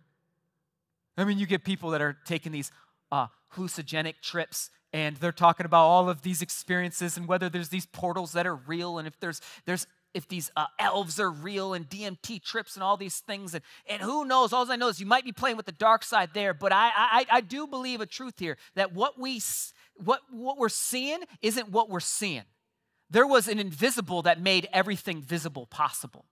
I 1.16 1.24
mean, 1.24 1.38
you 1.38 1.46
get 1.46 1.64
people 1.64 1.90
that 1.90 2.00
are 2.00 2.16
taking 2.24 2.52
these 2.52 2.70
uh, 3.12 3.26
hallucinogenic 3.54 4.20
trips 4.22 4.70
and 4.92 5.16
they're 5.16 5.32
talking 5.32 5.66
about 5.66 5.84
all 5.84 6.08
of 6.08 6.22
these 6.22 6.40
experiences 6.40 7.16
and 7.16 7.26
whether 7.26 7.48
there's 7.48 7.68
these 7.68 7.86
portals 7.86 8.32
that 8.32 8.46
are 8.46 8.54
real 8.54 8.98
and 8.98 9.06
if 9.06 9.18
there's 9.20 9.40
there's 9.66 9.86
if 10.14 10.28
these 10.28 10.50
uh, 10.56 10.66
elves 10.78 11.20
are 11.20 11.30
real 11.30 11.74
and 11.74 11.88
DMT 11.88 12.42
trips 12.42 12.74
and 12.74 12.82
all 12.82 12.96
these 12.96 13.18
things. 13.18 13.54
And, 13.54 13.62
and 13.88 14.02
who 14.02 14.24
knows? 14.24 14.52
All 14.52 14.70
I 14.70 14.76
know 14.76 14.88
is 14.88 15.00
you 15.00 15.06
might 15.06 15.24
be 15.24 15.32
playing 15.32 15.56
with 15.56 15.66
the 15.66 15.72
dark 15.72 16.04
side 16.04 16.30
there. 16.34 16.52
But 16.54 16.72
I, 16.72 16.90
I, 16.94 17.26
I 17.30 17.40
do 17.40 17.66
believe 17.66 18.00
a 18.00 18.06
truth 18.06 18.38
here 18.38 18.56
that 18.74 18.92
what, 18.92 19.18
we, 19.18 19.40
what, 19.94 20.20
what 20.30 20.58
we're 20.58 20.68
seeing 20.68 21.20
isn't 21.42 21.70
what 21.70 21.88
we're 21.88 22.00
seeing. 22.00 22.44
There 23.08 23.26
was 23.26 23.48
an 23.48 23.58
invisible 23.58 24.22
that 24.22 24.40
made 24.40 24.68
everything 24.72 25.20
visible 25.20 25.66
possible. 25.66 26.26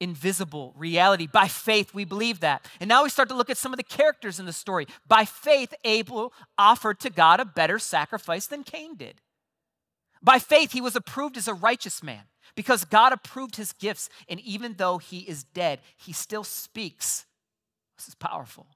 Invisible 0.00 0.74
reality. 0.76 1.26
By 1.26 1.48
faith, 1.48 1.94
we 1.94 2.04
believe 2.04 2.40
that. 2.40 2.66
And 2.80 2.88
now 2.88 3.04
we 3.04 3.10
start 3.10 3.28
to 3.28 3.34
look 3.34 3.50
at 3.50 3.58
some 3.58 3.72
of 3.72 3.76
the 3.76 3.82
characters 3.82 4.40
in 4.40 4.46
the 4.46 4.52
story. 4.52 4.86
By 5.06 5.24
faith, 5.24 5.72
Abel 5.84 6.32
offered 6.58 7.00
to 7.00 7.10
God 7.10 7.40
a 7.40 7.44
better 7.44 7.78
sacrifice 7.78 8.46
than 8.46 8.64
Cain 8.64 8.96
did. 8.96 9.20
By 10.24 10.38
faith, 10.38 10.72
he 10.72 10.80
was 10.80 10.96
approved 10.96 11.36
as 11.36 11.46
a 11.46 11.54
righteous 11.54 12.02
man 12.02 12.22
because 12.56 12.86
God 12.86 13.12
approved 13.12 13.56
his 13.56 13.72
gifts. 13.72 14.08
And 14.26 14.40
even 14.40 14.74
though 14.78 14.96
he 14.96 15.18
is 15.20 15.44
dead, 15.44 15.80
he 15.98 16.14
still 16.14 16.44
speaks. 16.44 17.26
This 17.98 18.08
is 18.08 18.14
powerful. 18.14 18.66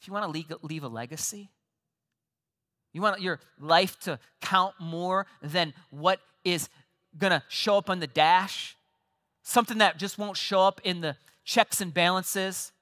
If 0.00 0.08
you 0.08 0.14
want 0.14 0.32
to 0.32 0.56
leave 0.62 0.82
a 0.82 0.88
legacy, 0.88 1.50
you 2.94 3.02
want 3.02 3.20
your 3.20 3.40
life 3.60 4.00
to 4.00 4.18
count 4.40 4.74
more 4.80 5.26
than 5.42 5.74
what 5.90 6.20
is 6.44 6.70
going 7.18 7.32
to 7.32 7.42
show 7.48 7.76
up 7.76 7.90
on 7.90 8.00
the 8.00 8.06
dash, 8.06 8.74
something 9.42 9.78
that 9.78 9.98
just 9.98 10.16
won't 10.16 10.38
show 10.38 10.62
up 10.62 10.80
in 10.82 11.02
the 11.02 11.16
checks 11.44 11.82
and 11.82 11.92
balances. 11.92 12.72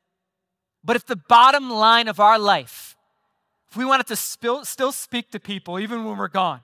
But 0.85 0.95
if 0.95 1.05
the 1.05 1.17
bottom 1.17 1.69
line 1.69 2.07
of 2.07 2.21
our 2.21 2.39
life, 2.39 2.97
if 3.69 3.77
we 3.77 3.85
want 3.85 4.03
it 4.03 4.07
to 4.07 4.17
still, 4.17 4.65
still 4.65 4.93
speak 4.93 5.33
to 5.33 5.41
people 5.41 5.81
even 5.81 6.05
when 6.05 6.17
we're 6.17 6.29
gone, 6.29 6.61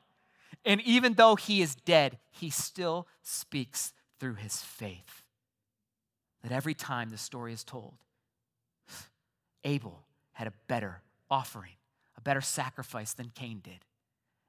and 0.64 0.80
even 0.82 1.14
though 1.14 1.36
he 1.36 1.62
is 1.62 1.74
dead, 1.74 2.18
he 2.30 2.50
still 2.50 3.06
speaks 3.22 3.92
through 4.18 4.34
his 4.34 4.62
faith. 4.62 5.24
That 6.42 6.52
every 6.52 6.74
time 6.74 7.10
the 7.10 7.18
story 7.18 7.52
is 7.52 7.64
told, 7.64 7.94
Abel 9.64 10.04
had 10.32 10.46
a 10.46 10.52
better 10.68 11.02
offering, 11.30 11.72
a 12.16 12.20
better 12.20 12.40
sacrifice 12.40 13.12
than 13.12 13.30
Cain 13.34 13.60
did. 13.62 13.72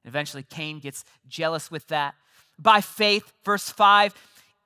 And 0.04 0.10
eventually, 0.10 0.42
Cain 0.42 0.78
gets 0.78 1.04
jealous 1.28 1.70
with 1.70 1.86
that. 1.88 2.14
By 2.58 2.80
faith, 2.80 3.32
verse 3.44 3.68
5, 3.68 4.14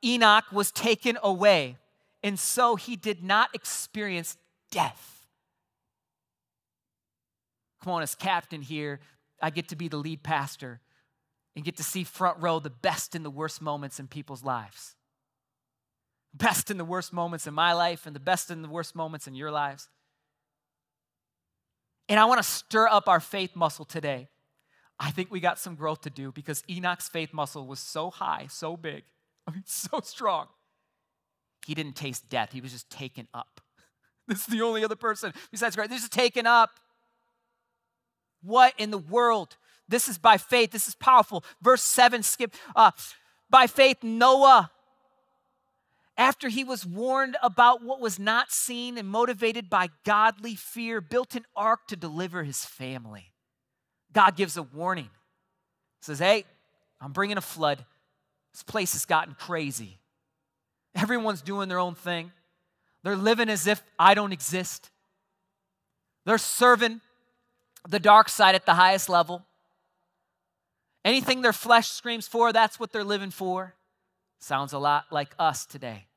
Enoch 0.05 0.45
was 0.53 0.71
taken 0.71 1.19
away, 1.23 1.77
and 2.23 2.39
so 2.39 2.77
he 2.77 2.97
did 2.97 3.23
not 3.23 3.55
experience 3.55 4.37
death. 4.71 5.27
Come 7.83 7.93
on, 7.93 8.03
as 8.03 8.15
captain 8.15 8.63
here, 8.63 9.01
I 9.41 9.51
get 9.51 9.69
to 9.69 9.77
be 9.77 9.89
the 9.89 9.97
lead 9.97 10.23
pastor 10.23 10.81
and 11.57 11.65
get 11.65 11.79
to 11.79 11.83
see 11.83 12.05
front 12.05 12.39
row 12.39 12.61
the 12.61 12.71
best 12.71 13.15
and 13.15 13.25
the 13.25 13.31
worst 13.31 13.63
moments 13.63 13.99
in 13.99 14.07
people's 14.07 14.45
lives. 14.45 14.95
Best 16.35 16.71
and 16.71 16.79
the 16.79 16.85
worst 16.85 17.15
moments 17.15 17.47
in 17.47 17.55
my 17.55 17.73
life 17.73 18.07
and 18.07 18.15
the 18.15 18.21
best 18.21 18.51
and 18.51 18.63
the 18.63 18.69
worst 18.69 18.95
moments 18.95 19.27
in 19.27 19.35
your 19.35 19.51
lives. 19.51 19.89
And 22.11 22.21
I 22.21 22.27
want 22.27 22.39
to 22.39 22.49
stir 22.49 22.87
up 22.87 23.09
our 23.09 23.21
faith 23.21 23.57
muscle 23.57 23.87
today. 23.87 24.29
I 25.01 25.11
think 25.11 25.31
we 25.31 25.41
got 25.41 25.59
some 25.59 25.75
growth 25.75 26.03
to 26.03 26.11
do 26.11 26.31
because 26.31 26.63
Enoch's 26.71 27.09
faith 27.09 27.33
muscle 27.33 27.67
was 27.67 27.81
so 27.81 28.11
high, 28.11 28.47
so 28.49 28.77
big, 28.77 29.05
I 29.49 29.53
mean, 29.53 29.63
so 29.67 30.01
strong. 30.05 30.49
He 31.67 31.75
didn't 31.75 31.97
taste 31.97 32.29
death, 32.29 32.53
he 32.53 32.61
was 32.61 32.73
just 32.73 32.91
taken 32.91 33.29
up. 33.35 33.61
This 34.29 34.41
is 34.41 34.47
the 34.47 34.63
only 34.63 34.85
other 34.85 34.97
person 34.97 35.33
besides 35.53 35.77
Christ. 35.77 35.89
This 35.89 36.03
is 36.03 36.09
taken 36.09 36.49
up. 36.49 36.81
What 38.43 38.75
in 38.77 38.91
the 38.91 38.99
world 38.99 39.57
this 39.89 40.09
is 40.09 40.19
by 40.19 40.37
faith. 40.37 40.73
This 40.73 40.89
is 40.89 40.95
powerful. 40.95 41.45
Verse 41.63 41.83
7, 41.83 42.23
skip. 42.23 42.55
Uh, 42.75 42.91
by 43.49 43.67
faith, 43.67 44.03
Noah, 44.03 44.71
after 46.17 46.49
he 46.49 46.65
was 46.65 46.85
warned 46.85 47.37
about 47.43 47.83
what 47.83 48.01
was 48.01 48.19
not 48.19 48.51
seen 48.51 48.99
and 48.99 49.09
motivated 49.09 49.69
by 49.69 49.89
godly 50.05 50.55
fear, 50.55 51.01
built 51.01 51.35
an 51.35 51.45
ark 51.55 51.87
to 51.89 51.97
deliver 51.97 52.43
his 52.43 52.65
family. 52.65 53.33
God 54.13 54.37
gives 54.37 54.57
a 54.57 54.63
warning. 54.63 55.11
says, 56.01 56.19
Hey, 56.19 56.45
I'm 57.01 57.13
bringing 57.13 57.37
a 57.37 57.43
flood. 57.43 57.85
This 58.53 58.63
place 58.63 58.95
has 58.95 59.05
gotten 59.05 59.35
crazy. 59.35 59.99
Everyone's 60.95 61.43
doing 61.43 61.69
their 61.69 61.79
own 61.79 61.95
thing. 61.95 62.33
They're 63.03 63.17
living 63.17 63.51
as 63.51 63.67
if 63.67 63.83
I 63.99 64.15
don't 64.15 64.33
exist. 64.33 64.91
They're 66.25 66.39
serving 66.39 67.03
the 67.87 68.01
dark 68.01 68.29
side 68.31 68.55
at 68.55 68.67
the 68.67 68.75
highest 68.75 69.09
level. 69.09 69.45
Anything 71.07 71.41
their 71.41 71.53
flesh 71.53 71.89
screams 71.89 72.27
for, 72.27 72.53
that's 72.53 72.81
what 72.81 72.91
they're 72.91 73.05
living 73.05 73.31
for. 73.31 73.77
Sounds 74.41 74.73
a 74.73 74.79
lot 74.79 75.05
like 75.13 75.37
us 75.39 75.65
today. 75.65 76.09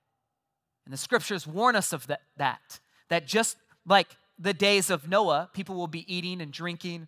And 0.83 0.91
the 0.91 0.97
scriptures 0.97 1.45
warn 1.45 1.75
us 1.75 1.93
of 1.93 2.07
that, 2.07 2.21
that, 2.37 2.79
that 3.09 3.27
just 3.27 3.57
like 3.85 4.17
the 4.39 4.51
days 4.51 4.89
of 4.89 5.07
Noah, 5.07 5.51
people 5.53 5.75
will 5.75 5.85
be 5.85 6.11
eating 6.11 6.41
and 6.41 6.51
drinking, 6.51 7.07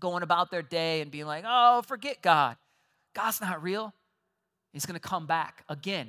going 0.00 0.22
about 0.22 0.50
their 0.50 0.62
day 0.62 1.02
and 1.02 1.10
being 1.10 1.26
like, 1.26 1.44
oh, 1.46 1.82
forget 1.82 2.22
God. 2.22 2.56
God's 3.14 3.42
not 3.42 3.62
real. 3.62 3.92
He's 4.72 4.86
going 4.86 4.98
to 4.98 5.08
come 5.08 5.26
back 5.26 5.64
again. 5.68 6.08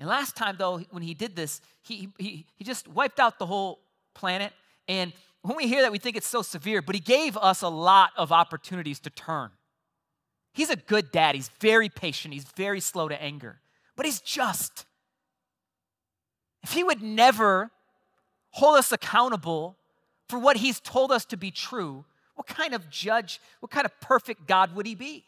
And 0.00 0.08
last 0.08 0.36
time, 0.36 0.56
though, 0.58 0.78
when 0.90 1.02
he 1.02 1.12
did 1.12 1.36
this, 1.36 1.60
he, 1.82 2.08
he, 2.18 2.46
he 2.56 2.64
just 2.64 2.88
wiped 2.88 3.20
out 3.20 3.38
the 3.38 3.44
whole 3.44 3.80
planet. 4.14 4.54
And 4.88 5.12
when 5.42 5.54
we 5.54 5.68
hear 5.68 5.82
that, 5.82 5.92
we 5.92 5.98
think 5.98 6.16
it's 6.16 6.26
so 6.26 6.40
severe, 6.40 6.80
but 6.80 6.94
he 6.94 7.00
gave 7.02 7.36
us 7.36 7.60
a 7.60 7.68
lot 7.68 8.12
of 8.16 8.32
opportunities 8.32 9.00
to 9.00 9.10
turn. 9.10 9.50
He's 10.54 10.70
a 10.70 10.76
good 10.76 11.10
dad. 11.10 11.34
He's 11.34 11.50
very 11.60 11.88
patient. 11.88 12.32
He's 12.32 12.44
very 12.44 12.80
slow 12.80 13.08
to 13.08 13.22
anger, 13.22 13.60
but 13.96 14.06
he's 14.06 14.20
just. 14.20 14.86
If 16.62 16.72
he 16.72 16.82
would 16.82 17.02
never 17.02 17.70
hold 18.50 18.78
us 18.78 18.92
accountable 18.92 19.76
for 20.28 20.38
what 20.38 20.56
he's 20.56 20.80
told 20.80 21.12
us 21.12 21.24
to 21.26 21.36
be 21.36 21.50
true, 21.50 22.04
what 22.36 22.46
kind 22.46 22.72
of 22.72 22.88
judge, 22.88 23.40
what 23.60 23.70
kind 23.70 23.84
of 23.84 24.00
perfect 24.00 24.46
God 24.46 24.74
would 24.74 24.86
he 24.86 24.94
be? 24.94 25.24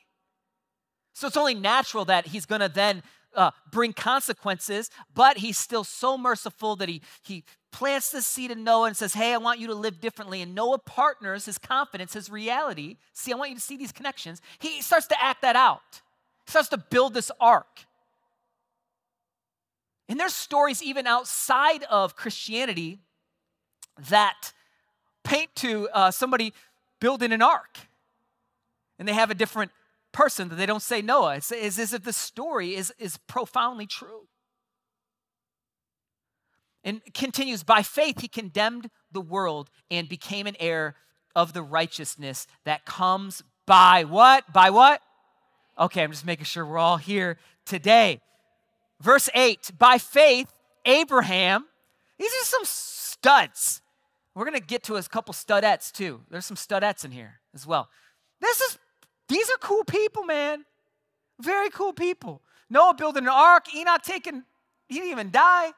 So 1.13 1.27
it's 1.27 1.37
only 1.37 1.55
natural 1.55 2.05
that 2.07 2.29
he's 2.29 2.47
going 2.47 2.61
to 2.61 2.69
then 2.69 3.03
uh, 3.37 3.51
bring 3.71 3.93
consequences, 3.93 4.91
but 5.15 5.39
he's 5.39 5.59
still 5.59 5.85
so 5.85 6.17
merciful 6.19 6.77
that 6.77 6.89
he, 6.89 7.03
he 7.23 7.45
plants 7.71 8.11
the 8.11 8.23
seed 8.23 8.51
in 8.51 8.65
Noah 8.65 8.89
and 8.89 8.97
says, 8.97 9.15
Hey, 9.15 9.33
I 9.33 9.37
want 9.37 9.61
you 9.61 9.67
to 9.69 9.75
live 9.75 10.01
differently. 10.01 10.43
And 10.43 10.55
Noah 10.55 10.79
partners 10.79 11.45
his 11.45 11.59
confidence, 11.59 12.15
his 12.15 12.31
reality. 12.31 12.97
See, 13.13 13.33
I 13.33 13.37
want 13.37 13.51
you 13.51 13.57
to 13.57 13.63
see 13.63 13.77
these 13.77 13.93
connections. 13.93 14.41
He 14.59 14.81
starts 14.83 15.07
to 15.09 15.23
act 15.23 15.43
that 15.43 15.57
out, 15.57 16.03
he 16.45 16.51
starts 16.51 16.69
to 16.71 16.79
build 16.79 17.15
this 17.15 17.31
ark. 17.41 17.85
And 20.09 20.21
there's 20.21 20.35
stories 20.35 20.83
even 20.83 21.07
outside 21.07 21.83
of 21.91 22.15
Christianity 22.15 23.01
that 24.09 24.53
paint 25.25 25.51
to 25.57 25.89
uh, 25.93 26.11
somebody 26.13 26.53
building 27.01 27.33
an 27.33 27.43
ark 27.43 27.77
and 28.99 29.07
they 29.07 29.13
have 29.13 29.31
a 29.31 29.35
different 29.35 29.71
person 30.17 30.49
that 30.49 30.55
they 30.55 30.65
don't 30.65 30.83
say 30.83 31.03
Noah. 31.03 31.37
It's, 31.37 31.53
it's 31.53 31.79
as 31.79 31.93
if 31.93 32.03
the 32.03 32.13
story 32.13 32.75
is, 32.75 32.93
is 32.99 33.19
profoundly 33.29 33.87
true. 33.87 34.27
And 36.83 37.03
continues, 37.13 37.63
by 37.63 37.83
faith 37.83 38.23
he 38.23 38.29
condemned 38.29 38.89
the 39.13 39.21
world 39.21 39.69
and 39.91 40.09
became 40.09 40.47
an 40.47 40.57
heir 40.59 40.95
of 41.35 41.53
the 41.53 41.63
righteousness 41.63 42.47
that 42.65 42.87
comes 42.87 43.43
by 43.67 44.05
what? 44.05 44.51
By 44.53 44.71
what? 44.71 45.03
Okay, 45.79 46.03
I'm 46.03 46.13
just 46.13 46.25
making 46.25 46.47
sure 46.47 46.65
we're 46.65 46.79
all 46.79 46.97
here 46.97 47.37
today. 47.67 48.23
Verse 49.01 49.29
8 49.35 49.73
By 49.79 49.99
faith, 49.99 50.51
Abraham, 50.87 51.67
these 52.19 52.33
are 52.33 52.45
some 52.45 52.65
studs. 52.65 53.83
We're 54.35 54.47
going 54.47 54.59
to 54.59 54.67
get 54.67 54.83
to 54.85 54.97
a 54.97 55.03
couple 55.03 55.35
studettes 55.35 55.93
too. 55.93 56.23
There's 56.31 56.47
some 56.47 56.57
studettes 56.57 57.05
in 57.05 57.11
here 57.11 57.41
as 57.55 57.67
well. 57.67 57.91
This 58.41 58.61
is, 58.61 58.79
these 59.29 59.51
are 59.51 59.59
cool 59.61 59.85
people, 59.85 60.25
man. 60.25 60.65
Very 61.41 61.71
cool 61.71 61.93
people. 61.93 62.43
Noah 62.71 62.95
building 62.95 63.25
an 63.25 63.29
ark, 63.29 63.75
Enoch 63.75 64.03
taking, 64.03 64.43
he 64.89 64.97
didn't 64.97 65.11
even 65.11 65.31
die. 65.31 65.73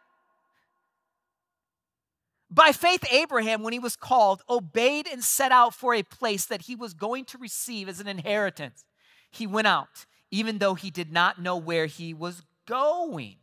By 2.50 2.72
faith, 2.72 3.04
Abraham, 3.12 3.62
when 3.62 3.74
he 3.74 3.78
was 3.78 3.94
called, 3.94 4.42
obeyed 4.48 5.06
and 5.06 5.22
set 5.22 5.52
out 5.52 5.74
for 5.74 5.94
a 5.94 6.02
place 6.02 6.46
that 6.46 6.62
he 6.62 6.74
was 6.74 6.94
going 6.94 7.26
to 7.26 7.38
receive 7.38 7.88
as 7.88 8.00
an 8.00 8.08
inheritance. 8.08 8.84
He 9.30 9.46
went 9.46 9.66
out, 9.66 10.06
even 10.30 10.58
though 10.58 10.74
he 10.74 10.90
did 10.90 11.12
not 11.12 11.40
know 11.40 11.56
where 11.56 11.86
he 11.86 12.14
was 12.14 12.42
going. 12.66 13.36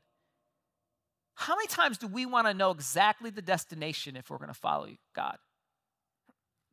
How 1.36 1.56
many 1.56 1.68
times 1.68 1.98
do 1.98 2.08
we 2.08 2.26
want 2.26 2.48
to 2.48 2.54
know 2.54 2.72
exactly 2.72 3.30
the 3.30 3.42
destination 3.42 4.16
if 4.16 4.30
we're 4.30 4.38
going 4.38 4.48
to 4.48 4.54
follow 4.54 4.88
God? 5.14 5.38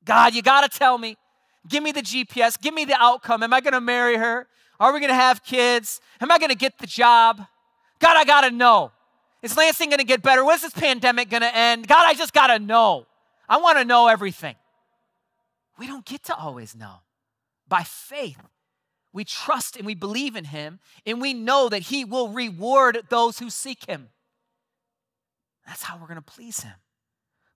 God, 0.05 0.35
you 0.35 0.41
got 0.41 0.71
to 0.71 0.79
tell 0.79 0.97
me. 0.97 1.17
Give 1.69 1.83
me 1.83 1.92
the 1.92 2.02
GPS. 2.02 2.61
Give 2.61 2.75
me 2.75 2.85
the 2.85 3.00
outcome. 3.00 3.42
Am 3.42 3.52
I 3.52 3.61
going 3.61 3.73
to 3.73 3.81
marry 3.81 4.16
her? 4.16 4.49
Are 4.81 4.92
we 4.92 5.00
going 5.00 5.11
to 5.11 5.14
have 5.14 5.45
kids? 5.45 6.00
Am 6.21 6.31
I 6.31 6.38
going 6.38 6.50
to 6.50 6.57
get 6.57 6.78
the 6.78 6.87
job? 6.87 7.47
God, 8.00 8.16
I 8.16 8.25
got 8.25 8.40
to 8.42 8.50
know. 8.50 8.90
Is 9.42 9.57
Lansing 9.57 9.90
going 9.90 9.99
to 9.99 10.04
get 10.04 10.23
better? 10.23 10.45
When's 10.45 10.62
this 10.62 10.73
pandemic 10.73 11.31
going 11.31 11.42
to 11.42 11.54
end? 11.54 11.87
God, 11.87 12.04
I 12.04 12.14
just 12.14 12.33
got 12.33 12.49
to 12.49 12.59
know. 12.59 13.07
I 13.49 13.59
want 13.59 13.78
to 13.78 13.85
know 13.85 14.09
everything. 14.09 14.57
We 15.78 15.87
don't 15.87 16.04
get 16.04 16.25
to 16.25 16.35
always 16.35 16.75
know. 16.75 16.97
By 17.69 17.83
faith, 17.83 18.38
we 19.12 19.25
trust 19.25 19.76
and 19.76 19.87
we 19.87 19.95
believe 19.95 20.37
in 20.37 20.45
Him, 20.45 20.81
and 21.07 21.21
we 21.21 21.35
know 21.35 21.69
that 21.69 21.83
He 21.83 22.04
will 22.04 22.28
reward 22.28 23.02
those 23.09 23.38
who 23.38 23.50
seek 23.50 23.87
Him. 23.87 24.09
That's 25.66 25.83
how 25.83 25.97
we're 25.97 26.07
going 26.07 26.16
to 26.16 26.23
please 26.23 26.61
Him. 26.61 26.75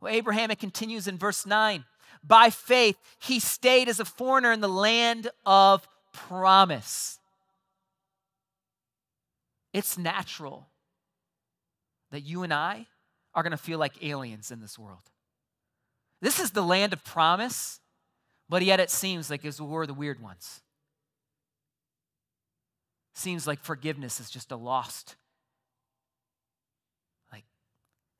Well, 0.00 0.12
Abraham, 0.12 0.50
it 0.50 0.58
continues 0.58 1.08
in 1.08 1.18
verse 1.18 1.46
9. 1.46 1.84
By 2.22 2.50
faith, 2.50 2.96
he 3.18 3.40
stayed 3.40 3.88
as 3.88 4.00
a 4.00 4.04
foreigner 4.04 4.52
in 4.52 4.60
the 4.60 4.68
land 4.68 5.28
of 5.44 5.86
promise. 6.12 7.18
It's 9.72 9.98
natural 9.98 10.68
that 12.10 12.20
you 12.20 12.42
and 12.42 12.52
I 12.52 12.86
are 13.34 13.42
going 13.42 13.50
to 13.50 13.56
feel 13.56 13.78
like 13.78 14.02
aliens 14.02 14.50
in 14.50 14.60
this 14.60 14.78
world. 14.78 15.02
This 16.22 16.40
is 16.40 16.52
the 16.52 16.62
land 16.62 16.94
of 16.94 17.04
promise, 17.04 17.80
but 18.48 18.62
yet 18.62 18.80
it 18.80 18.90
seems 18.90 19.28
like 19.28 19.42
we're 19.60 19.86
the 19.86 19.92
weird 19.92 20.22
ones. 20.22 20.62
Seems 23.12 23.46
like 23.46 23.60
forgiveness 23.62 24.20
is 24.20 24.30
just 24.30 24.52
a 24.52 24.56
lost, 24.56 25.16
like, 27.32 27.44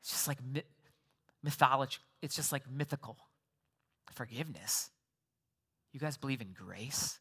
it's 0.01 0.11
just 0.11 0.29
like 0.29 0.39
mythology, 1.43 1.99
it's 2.23 2.37
just 2.37 2.53
like 2.53 2.63
mythical. 2.71 3.17
Forgiveness. 4.17 4.91
You 5.93 6.01
guys 6.01 6.17
believe 6.17 6.41
in 6.41 6.55
grace? 6.55 7.21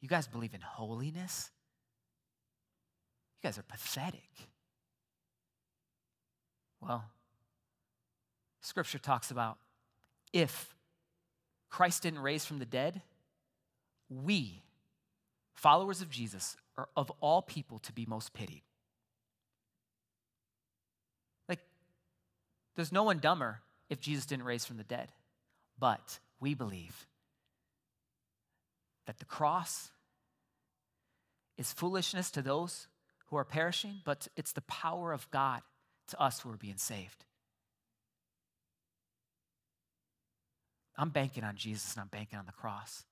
You 0.00 0.08
guys 0.08 0.28
believe 0.28 0.54
in 0.54 0.60
holiness? 0.60 1.50
You 3.42 3.48
guys 3.48 3.58
are 3.58 3.64
pathetic. 3.64 4.30
Well, 6.80 7.04
scripture 8.60 8.98
talks 8.98 9.32
about 9.32 9.58
if 10.32 10.76
Christ 11.68 12.04
didn't 12.04 12.20
raise 12.20 12.44
from 12.44 12.60
the 12.60 12.64
dead, 12.64 13.02
we, 14.08 14.62
followers 15.54 16.02
of 16.02 16.08
Jesus, 16.08 16.56
are 16.78 16.88
of 16.96 17.10
all 17.20 17.42
people 17.42 17.80
to 17.80 17.92
be 17.92 18.06
most 18.06 18.32
pitied. 18.32 18.62
Like, 21.48 21.60
there's 22.76 22.92
no 22.92 23.02
one 23.02 23.18
dumber 23.18 23.60
if 23.90 24.00
Jesus 24.00 24.24
didn't 24.24 24.44
raise 24.46 24.64
from 24.64 24.78
the 24.78 24.84
dead. 24.84 25.12
But 25.78 26.18
we 26.40 26.54
believe 26.54 27.06
that 29.06 29.18
the 29.18 29.24
cross 29.24 29.90
is 31.58 31.72
foolishness 31.72 32.30
to 32.30 32.42
those 32.42 32.86
who 33.26 33.36
are 33.36 33.44
perishing, 33.44 34.00
but 34.04 34.28
it's 34.36 34.52
the 34.52 34.62
power 34.62 35.12
of 35.12 35.30
God 35.30 35.60
to 36.08 36.20
us 36.20 36.40
who 36.40 36.50
are 36.50 36.56
being 36.56 36.78
saved. 36.78 37.24
I'm 40.96 41.10
banking 41.10 41.44
on 41.44 41.56
Jesus 41.56 41.94
and 41.94 42.02
I'm 42.02 42.08
banking 42.08 42.38
on 42.38 42.46
the 42.46 42.52
cross. 42.52 43.04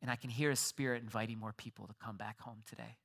And 0.00 0.10
I 0.10 0.16
can 0.16 0.30
hear 0.30 0.50
his 0.50 0.60
spirit 0.60 1.02
inviting 1.02 1.38
more 1.38 1.52
people 1.52 1.86
to 1.88 1.94
come 2.02 2.16
back 2.16 2.40
home 2.40 2.62
today. 2.68 2.96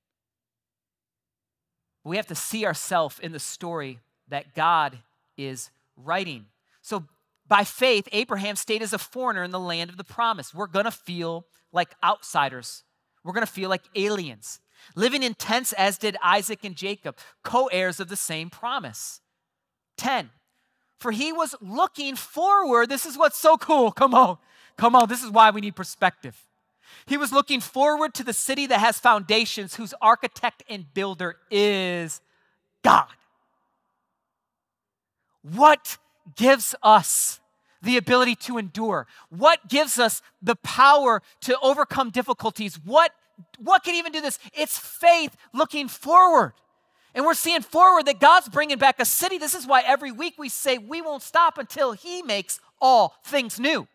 We 2.04 2.18
have 2.18 2.28
to 2.28 2.36
see 2.36 2.66
ourselves 2.66 3.20
in 3.20 3.32
the 3.32 3.40
story 3.40 4.00
that 4.28 4.54
God 4.54 4.98
is 5.38 5.72
writing. 5.98 6.46
So, 6.84 7.06
by 7.48 7.64
faith, 7.64 8.08
Abraham 8.12 8.56
stayed 8.56 8.84
as 8.84 8.94
a 8.94 8.98
foreigner 9.00 9.44
in 9.44 9.52
the 9.52 9.60
land 9.60 9.90
of 9.90 9.98
the 9.98 10.04
promise. 10.04 10.54
We're 10.54 10.68
going 10.68 10.86
to 10.86 10.92
feel 10.92 11.48
like 11.72 11.90
outsiders, 12.04 12.84
we're 13.24 13.34
going 13.34 13.46
to 13.46 13.52
feel 13.52 13.70
like 13.70 13.84
aliens 13.96 14.60
living 14.96 15.24
in 15.24 15.34
tents 15.34 15.74
as 15.74 15.98
did 15.98 16.18
Isaac 16.24 16.64
and 16.64 16.76
Jacob, 16.76 17.18
co 17.44 17.68
heirs 17.68 18.00
of 18.00 18.10
the 18.10 18.16
same 18.16 18.50
promise. 18.50 19.22
10. 19.98 20.30
For 21.00 21.12
he 21.12 21.32
was 21.32 21.56
looking 21.62 22.16
forward. 22.16 22.90
This 22.90 23.06
is 23.06 23.18
what's 23.18 23.38
so 23.38 23.58
cool. 23.58 23.92
Come 23.92 24.14
on. 24.14 24.38
Come 24.78 24.96
on. 24.96 25.10
This 25.10 25.24
is 25.24 25.30
why 25.30 25.52
we 25.52 25.62
need 25.62 25.76
perspective. 25.76 26.48
He 27.06 27.18
was 27.18 27.32
looking 27.32 27.60
forward 27.60 28.14
to 28.16 28.24
the 28.24 28.34
city 28.34 28.68
that 28.68 28.80
has 28.80 29.00
foundations, 29.00 29.76
whose 29.76 29.94
architect 30.02 30.64
and 30.70 30.92
builder 30.94 31.38
is 31.50 32.22
God. 32.84 33.08
What 35.42 35.98
gives 36.36 36.76
us 36.84 37.40
the 37.82 37.98
ability 37.98 38.36
to 38.36 38.58
endure? 38.58 39.08
What 39.30 39.68
gives 39.68 40.00
us 40.00 40.22
the 40.42 40.56
power 40.56 41.22
to 41.42 41.58
overcome 41.62 42.10
difficulties? 42.10 42.80
What 42.84 43.12
what 43.58 43.84
can 43.84 43.96
even 43.96 44.12
do 44.12 44.22
this? 44.22 44.38
It's 44.54 44.78
faith 44.78 45.36
looking 45.54 45.88
forward. 45.88 46.54
And 47.16 47.26
we're 47.26 47.34
seeing 47.34 47.62
forward 47.62 48.06
that 48.06 48.20
God's 48.20 48.50
bringing 48.50 48.78
back 48.78 49.00
a 49.00 49.06
city. 49.06 49.38
This 49.38 49.54
is 49.54 49.68
why 49.68 49.82
every 49.82 50.12
week 50.12 50.36
we 50.38 50.50
say 50.50 50.78
we 50.78 51.02
won't 51.02 51.24
stop 51.24 51.58
until 51.58 51.94
He 51.94 52.22
makes 52.22 52.60
all 52.82 53.16
things 53.24 53.60
new. 53.60 53.88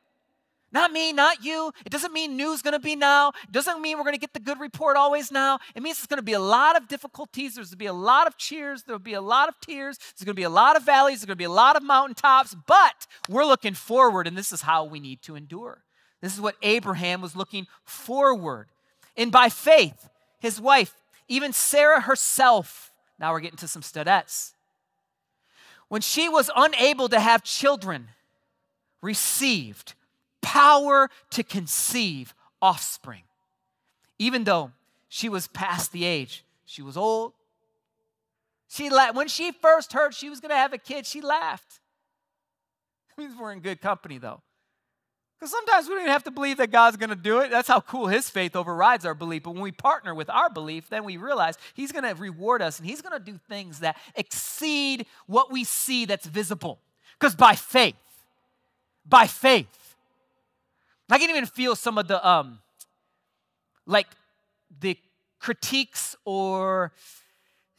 Not 0.71 0.93
me, 0.93 1.13
not 1.13 1.43
you. 1.43 1.73
It 1.87 1.91
doesn't 1.91 2.13
mean 2.13 2.37
new's 2.37 2.61
gonna 2.61 2.79
be 2.79 2.95
now. 2.95 3.29
It 3.45 3.53
doesn't 3.53 3.81
mean 3.81 3.97
we're 3.97 4.05
gonna 4.05 4.19
get 4.19 4.35
the 4.35 4.41
good 4.41 4.61
report 4.61 4.97
always 4.97 5.33
now. 5.33 5.59
It 5.75 5.83
means 5.83 5.99
it's 5.99 6.07
gonna 6.07 6.21
be 6.21 6.35
a 6.35 6.41
lot 6.41 6.77
of 6.77 6.89
difficulties. 6.89 7.55
There's 7.55 7.71
gonna 7.71 7.79
be 7.79 7.87
a 7.87 7.93
lot 7.93 8.27
of 8.27 8.37
cheers. 8.37 8.83
There'll 8.83 8.99
be 8.99 9.15
a 9.15 9.21
lot 9.21 9.49
of 9.49 9.59
tears. 9.61 9.99
There's 9.99 10.25
gonna 10.25 10.35
be 10.35 10.43
a 10.43 10.51
lot 10.51 10.77
of 10.77 10.83
valleys. 10.83 11.21
There's 11.21 11.27
gonna 11.27 11.37
be 11.37 11.45
a 11.45 11.51
lot 11.51 11.77
of 11.77 11.83
mountaintops. 11.83 12.55
But 12.67 13.07
we're 13.29 13.47
looking 13.47 13.75
forward, 13.75 14.27
and 14.27 14.37
this 14.37 14.53
is 14.53 14.63
how 14.63 14.85
we 14.85 15.01
need 15.01 15.23
to 15.23 15.37
endure. 15.37 15.85
This 16.21 16.35
is 16.35 16.41
what 16.41 16.57
Abraham 16.63 17.23
was 17.23 17.35
looking 17.35 17.67
forward. 17.85 18.69
And 19.17 19.33
by 19.33 19.49
faith, 19.49 20.11
his 20.39 20.61
wife, 20.61 20.95
even 21.29 21.53
Sarah 21.53 22.03
herself, 22.03 22.93
now 23.19 23.33
we're 23.33 23.41
getting 23.41 23.59
to 23.59 23.69
some 23.69 23.83
studettes, 23.83 24.53
when 25.89 26.03
she 26.03 26.29
was 26.29 26.51
unable 26.55 27.09
to 27.09 27.19
have 27.19 27.43
children, 27.43 28.09
received 29.01 29.95
power 30.41 31.11
to 31.31 31.43
conceive 31.43 32.35
offspring. 32.61 33.23
Even 34.19 34.45
though 34.45 34.73
she 35.09 35.29
was 35.29 35.49
past 35.49 35.93
the 35.93 36.05
age, 36.05 36.45
she 36.65 36.83
was 36.83 36.97
old. 36.97 37.33
She 38.69 38.91
la- 38.91 39.13
when 39.13 39.29
she 39.29 39.53
first 39.53 39.93
heard 39.93 40.15
she 40.15 40.29
was 40.29 40.41
going 40.41 40.51
to 40.51 40.57
have 40.57 40.73
a 40.73 40.79
kid, 40.79 41.07
she 41.07 41.21
laughed. 41.21 41.81
Means 43.19 43.35
we're 43.39 43.53
in 43.53 43.61
good 43.61 43.81
company 43.81 44.19
though. 44.19 44.43
Because 45.39 45.53
sometimes 45.53 45.87
we 45.87 45.95
don't 45.95 46.03
even 46.03 46.13
have 46.13 46.25
to 46.25 46.33
believe 46.33 46.57
that 46.57 46.73
God's 46.73 46.97
going 46.97 47.11
to 47.11 47.17
do 47.17 47.39
it. 47.39 47.51
That's 47.51 47.69
how 47.69 47.81
cool 47.81 48.09
His 48.09 48.29
faith 48.29 48.57
overrides 48.57 49.05
our 49.05 49.15
belief. 49.15 49.45
But 49.45 49.53
when 49.53 49.63
we 49.63 49.71
partner 49.71 50.13
with 50.13 50.29
our 50.31 50.51
belief, 50.51 50.91
then 50.91 51.05
we 51.05 51.17
realize 51.17 51.57
He's 51.75 51.93
going 51.93 52.05
to 52.05 52.21
reward 52.21 52.61
us 52.61 52.79
and 52.79 52.89
He's 52.89 53.01
going 53.01 53.17
to 53.17 53.25
do 53.25 53.39
things 53.49 53.81
that 53.81 53.97
exceed 54.17 55.07
what 55.27 55.53
we 55.53 55.63
see 55.63 56.07
that's 56.07 56.27
visible. 56.27 56.81
Because 57.19 57.37
by 57.37 57.55
faith, 57.55 57.95
by 59.07 59.27
faith, 59.29 59.88
I 61.11 61.19
can 61.19 61.31
even 61.31 61.47
feel 61.47 61.75
some 61.75 61.99
of 61.99 62.09
the, 62.09 62.27
um, 62.27 62.59
like, 63.87 64.09
the 64.81 64.99
critiques 65.41 66.17
or 66.25 66.93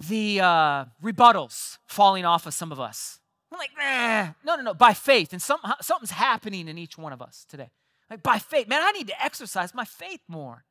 the 0.07 0.39
uh, 0.39 0.85
rebuttals 1.03 1.77
falling 1.85 2.25
off 2.25 2.47
of 2.47 2.53
some 2.53 2.71
of 2.71 2.79
us. 2.79 3.19
I'm 3.51 3.57
like, 3.57 3.71
nah. 3.77 4.33
No, 4.43 4.55
no, 4.55 4.61
no. 4.61 4.73
By 4.73 4.93
faith. 4.93 5.33
And 5.33 5.41
some, 5.41 5.59
something's 5.81 6.11
happening 6.11 6.67
in 6.67 6.77
each 6.77 6.97
one 6.97 7.13
of 7.13 7.21
us 7.21 7.45
today. 7.49 7.69
Like, 8.09 8.23
by 8.23 8.39
faith. 8.39 8.67
Man, 8.67 8.81
I 8.83 8.91
need 8.91 9.07
to 9.07 9.23
exercise 9.23 9.73
my 9.73 9.85
faith 9.85 10.21
more. 10.27 10.63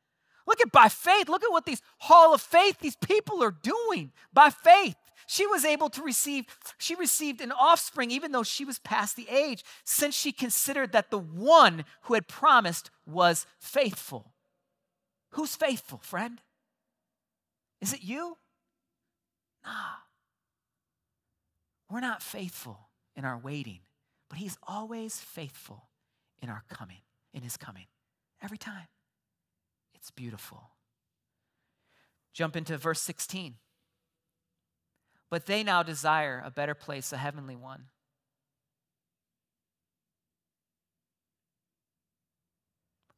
Look 0.47 0.61
at 0.61 0.73
by 0.73 0.88
faith. 0.88 1.29
Look 1.29 1.44
at 1.44 1.53
what 1.53 1.66
these 1.66 1.83
hall 1.99 2.35
of 2.35 2.40
faith, 2.40 2.79
these 2.81 2.97
people 2.97 3.42
are 3.42 3.51
doing 3.51 4.12
by 4.33 4.51
faith. 4.51 4.97
She 5.30 5.46
was 5.46 5.66
able 5.66 5.90
to 5.90 6.02
receive, 6.02 6.46
she 6.78 6.94
received 6.94 7.42
an 7.42 7.52
offspring 7.52 8.10
even 8.10 8.32
though 8.32 8.42
she 8.42 8.64
was 8.64 8.78
past 8.78 9.14
the 9.14 9.28
age, 9.28 9.62
since 9.84 10.14
she 10.14 10.32
considered 10.32 10.92
that 10.92 11.10
the 11.10 11.18
one 11.18 11.84
who 12.04 12.14
had 12.14 12.28
promised 12.28 12.90
was 13.06 13.44
faithful. 13.60 14.32
Who's 15.32 15.54
faithful, 15.54 15.98
friend? 15.98 16.40
Is 17.82 17.92
it 17.92 18.02
you? 18.02 18.38
Nah. 19.66 19.98
We're 21.90 22.00
not 22.00 22.22
faithful 22.22 22.88
in 23.14 23.26
our 23.26 23.36
waiting, 23.36 23.80
but 24.30 24.38
He's 24.38 24.56
always 24.66 25.20
faithful 25.20 25.90
in 26.40 26.48
our 26.48 26.64
coming, 26.70 27.02
in 27.34 27.42
His 27.42 27.58
coming, 27.58 27.88
every 28.42 28.58
time. 28.58 28.88
It's 29.94 30.10
beautiful. 30.10 30.70
Jump 32.32 32.56
into 32.56 32.78
verse 32.78 33.02
16. 33.02 33.56
But 35.30 35.46
they 35.46 35.62
now 35.62 35.82
desire 35.82 36.42
a 36.44 36.50
better 36.50 36.74
place, 36.74 37.12
a 37.12 37.16
heavenly 37.16 37.56
one. 37.56 37.84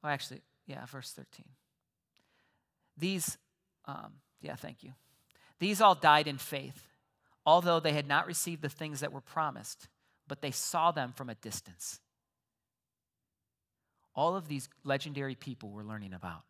Oh, 0.02 0.08
actually, 0.08 0.40
yeah, 0.66 0.84
verse 0.86 1.12
13. 1.12 1.44
These, 2.96 3.38
um, 3.86 4.14
yeah, 4.40 4.56
thank 4.56 4.82
you. 4.82 4.92
These 5.58 5.80
all 5.80 5.94
died 5.94 6.26
in 6.26 6.38
faith, 6.38 6.88
although 7.44 7.80
they 7.80 7.92
had 7.92 8.08
not 8.08 8.26
received 8.26 8.62
the 8.62 8.68
things 8.68 9.00
that 9.00 9.12
were 9.12 9.20
promised, 9.20 9.88
but 10.26 10.40
they 10.40 10.50
saw 10.50 10.90
them 10.90 11.12
from 11.12 11.28
a 11.28 11.34
distance. 11.34 12.00
All 14.14 14.36
of 14.36 14.48
these 14.48 14.68
legendary 14.84 15.34
people 15.34 15.70
we're 15.70 15.82
learning 15.82 16.14
about, 16.14 16.42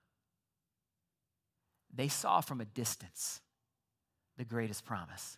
they 1.92 2.08
saw 2.08 2.40
from 2.40 2.60
a 2.60 2.64
distance 2.64 3.40
the 4.36 4.44
greatest 4.44 4.84
promise. 4.84 5.36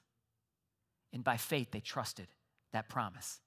And 1.12 1.22
by 1.22 1.36
faith, 1.36 1.70
they 1.70 1.80
trusted 1.80 2.28
that 2.72 2.88
promise. 2.88 3.40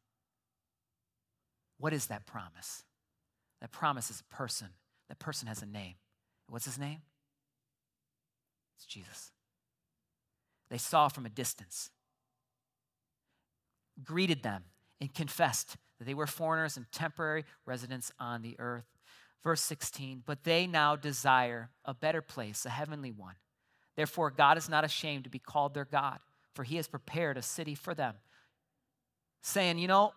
What 1.78 1.94
is 1.94 2.08
that 2.08 2.26
promise? 2.26 2.84
That 3.62 3.72
promise 3.72 4.10
is 4.10 4.22
a 4.22 4.36
person. 4.36 4.70
That 5.10 5.20
person 5.20 5.48
has 5.48 5.62
a 5.62 5.66
name. 5.66 5.96
What's 6.48 6.66
his 6.66 6.80
name? 6.80 7.02
It's 8.78 8.86
Jesus. 8.86 9.32
They 10.70 10.78
saw 10.78 11.08
from 11.08 11.26
a 11.26 11.30
distance, 11.30 11.90
greeted 14.04 14.44
them, 14.44 14.64
and 15.00 15.14
confessed 15.14 15.78
that 16.00 16.06
they 16.06 16.14
were 16.14 16.28
foreigners 16.28 16.78
and 16.78 16.92
temporary 16.92 17.46
residents 17.66 18.12
on 18.20 18.42
the 18.42 18.56
earth. 18.60 18.86
Verse 19.44 19.62
16, 19.62 20.24
but 20.26 20.44
they 20.44 20.66
now 20.66 20.96
desire 20.96 21.70
a 21.86 21.94
better 21.94 22.22
place, 22.22 22.66
a 22.66 22.70
heavenly 22.70 23.12
one. 23.12 23.36
Therefore, 23.96 24.32
God 24.32 24.58
is 24.58 24.68
not 24.68 24.84
ashamed 24.84 25.24
to 25.26 25.30
be 25.30 25.40
called 25.40 25.74
their 25.74 25.86
God, 25.86 26.20
for 26.56 26.64
he 26.64 26.78
has 26.78 26.88
prepared 26.88 27.38
a 27.38 27.42
city 27.42 27.76
for 27.76 27.94
them. 27.94 28.16
Saying, 29.42 29.78
you 29.78 29.88
know, 29.88 30.14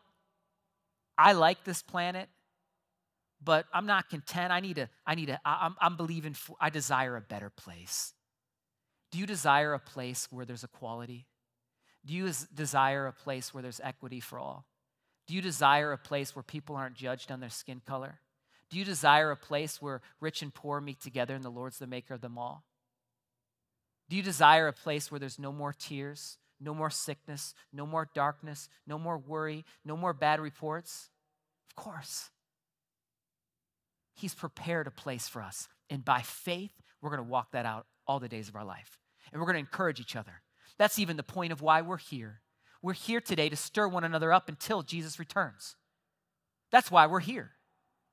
I 1.18 1.32
like 1.32 1.64
this 1.64 1.82
planet, 1.82 2.28
but 3.42 3.66
I'm 3.74 3.86
not 3.86 4.08
content. 4.08 4.52
I 4.52 4.60
need 4.60 4.76
to, 4.76 4.88
I 5.06 5.14
need 5.16 5.26
to, 5.26 5.40
I'm, 5.44 5.76
I'm 5.80 5.96
believing, 5.96 6.32
for, 6.32 6.56
I 6.60 6.70
desire 6.70 7.16
a 7.16 7.20
better 7.20 7.50
place. 7.50 8.14
Do 9.10 9.18
you 9.18 9.26
desire 9.26 9.74
a 9.74 9.78
place 9.78 10.28
where 10.30 10.44
there's 10.44 10.64
equality? 10.64 11.26
Do 12.06 12.14
you 12.14 12.30
desire 12.54 13.06
a 13.06 13.12
place 13.12 13.52
where 13.52 13.62
there's 13.62 13.80
equity 13.82 14.20
for 14.20 14.38
all? 14.38 14.64
Do 15.26 15.34
you 15.34 15.42
desire 15.42 15.92
a 15.92 15.98
place 15.98 16.34
where 16.34 16.42
people 16.42 16.76
aren't 16.76 16.94
judged 16.94 17.30
on 17.30 17.40
their 17.40 17.50
skin 17.50 17.82
color? 17.86 18.20
Do 18.70 18.78
you 18.78 18.84
desire 18.84 19.30
a 19.30 19.36
place 19.36 19.82
where 19.82 20.00
rich 20.20 20.40
and 20.42 20.54
poor 20.54 20.80
meet 20.80 21.00
together 21.00 21.34
and 21.34 21.44
the 21.44 21.50
Lord's 21.50 21.78
the 21.78 21.86
maker 21.86 22.14
of 22.14 22.20
them 22.20 22.38
all? 22.38 22.64
Do 24.08 24.16
you 24.16 24.22
desire 24.22 24.68
a 24.68 24.72
place 24.72 25.10
where 25.10 25.18
there's 25.18 25.38
no 25.38 25.52
more 25.52 25.72
tears, 25.72 26.38
no 26.60 26.74
more 26.74 26.90
sickness, 26.90 27.54
no 27.72 27.86
more 27.86 28.08
darkness, 28.14 28.68
no 28.86 28.98
more 28.98 29.18
worry, 29.18 29.64
no 29.84 29.96
more 29.96 30.12
bad 30.12 30.40
reports? 30.40 31.10
Of 31.70 31.76
course. 31.76 32.30
He's 34.14 34.34
prepared 34.34 34.86
a 34.86 34.90
place 34.90 35.28
for 35.28 35.42
us. 35.42 35.68
And 35.90 36.04
by 36.04 36.22
faith, 36.22 36.72
we're 37.00 37.10
going 37.10 37.22
to 37.22 37.30
walk 37.30 37.52
that 37.52 37.66
out 37.66 37.86
all 38.06 38.18
the 38.18 38.28
days 38.28 38.48
of 38.48 38.56
our 38.56 38.64
life. 38.64 38.98
And 39.32 39.40
we're 39.40 39.46
going 39.46 39.54
to 39.54 39.60
encourage 39.60 40.00
each 40.00 40.16
other. 40.16 40.42
That's 40.78 40.98
even 40.98 41.16
the 41.16 41.22
point 41.22 41.52
of 41.52 41.60
why 41.60 41.82
we're 41.82 41.98
here. 41.98 42.40
We're 42.82 42.94
here 42.94 43.20
today 43.20 43.48
to 43.48 43.56
stir 43.56 43.88
one 43.88 44.04
another 44.04 44.32
up 44.32 44.48
until 44.48 44.82
Jesus 44.82 45.18
returns. 45.18 45.76
That's 46.70 46.90
why 46.90 47.06
we're 47.06 47.20
here. 47.20 47.52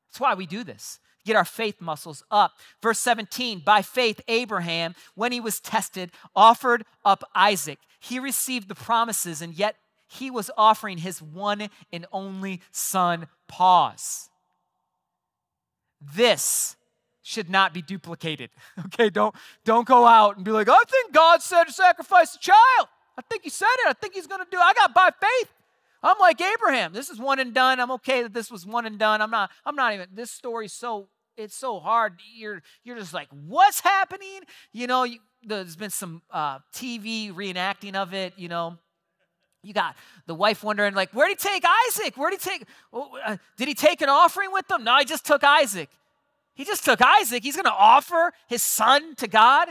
That's 0.10 0.20
why 0.20 0.34
we 0.34 0.46
do 0.46 0.64
this. 0.64 1.00
Get 1.26 1.36
our 1.36 1.46
faith 1.46 1.82
muscles 1.82 2.24
up. 2.30 2.54
Verse 2.82 3.00
17 3.00 3.60
By 3.60 3.82
faith, 3.82 4.22
Abraham, 4.28 4.96
when 5.16 5.32
he 5.32 5.40
was 5.40 5.60
tested, 5.60 6.12
offered 6.36 6.86
up 7.04 7.24
Isaac. 7.34 7.80
He 8.00 8.20
received 8.20 8.68
the 8.68 8.76
promises, 8.76 9.42
and 9.42 9.54
yet 9.54 9.76
he 10.08 10.30
was 10.30 10.52
offering 10.56 11.00
his 11.00 11.22
one 11.22 11.70
and 11.92 12.06
only 12.12 12.62
son. 12.72 13.28
Pause. 13.48 14.30
This 16.00 16.76
should 17.24 17.50
not 17.50 17.74
be 17.74 17.82
duplicated. 17.82 18.52
Okay, 18.86 19.10
don't, 19.10 19.34
don't 19.66 19.88
go 19.88 20.06
out 20.06 20.36
and 20.36 20.46
be 20.46 20.52
like, 20.52 20.70
I 20.70 20.84
think 20.88 21.12
God 21.12 21.42
said 21.42 21.66
to 21.66 21.74
sacrifice 21.74 22.36
a 22.36 22.40
child. 22.40 22.88
I 23.18 23.22
think 23.30 23.44
he 23.44 23.50
said 23.50 23.68
it. 23.80 23.88
I 23.88 23.94
think 23.94 24.14
he's 24.14 24.28
going 24.28 24.44
to 24.44 24.48
do 24.50 24.58
it. 24.58 24.62
I 24.62 24.74
got 24.74 24.94
by 24.94 25.10
faith. 25.20 25.52
I'm 26.04 26.18
like 26.20 26.40
Abraham. 26.40 26.94
This 26.94 27.10
is 27.10 27.20
one 27.20 27.40
and 27.40 27.54
done. 27.54 27.80
I'm 27.80 27.92
okay 27.94 28.22
that 28.22 28.34
this 28.34 28.52
was 28.52 28.66
one 28.66 28.86
and 28.86 29.00
done. 29.00 29.22
I'm 29.22 29.32
not, 29.32 29.50
I'm 29.66 29.76
not 29.76 29.94
even, 29.94 30.08
this 30.14 30.30
story's 30.30 30.72
so, 30.72 31.08
it's 31.38 31.56
so 31.56 31.80
hard. 31.80 32.20
You're, 32.36 32.62
you're 32.84 32.98
just 32.98 33.14
like, 33.14 33.28
what's 33.30 33.82
happening? 33.82 34.42
You 34.72 34.88
know, 34.88 35.04
you, 35.04 35.20
there's 35.44 35.76
been 35.76 35.90
some 35.90 36.22
uh, 36.32 36.60
TV 36.74 37.34
reenacting 37.34 37.96
of 37.96 38.14
it, 38.14 38.34
you 38.38 38.48
know. 38.48 38.78
You 39.64 39.74
got 39.74 39.96
the 40.28 40.36
wife 40.36 40.64
wondering, 40.64 40.94
like, 40.94 41.12
where'd 41.12 41.30
he 41.30 41.36
take 41.36 41.64
Isaac? 41.88 42.16
Where'd 42.16 42.34
he 42.34 42.38
take, 42.38 42.66
oh, 42.94 43.18
uh, 43.26 43.38
did 43.58 43.68
he 43.68 43.74
take 43.74 44.02
an 44.02 44.10
offering 44.10 44.52
with 44.52 44.68
them? 44.68 44.84
No, 44.84 44.98
he 45.00 45.06
just 45.06 45.26
took 45.26 45.44
Isaac. 45.44 45.90
He 46.54 46.66
just 46.66 46.86
took 46.86 47.02
Isaac. 47.02 47.44
He's 47.44 47.56
going 47.56 47.66
to 47.66 47.74
offer 47.74 48.32
his 48.48 48.62
son 48.62 49.16
to 49.16 49.28
God. 49.28 49.70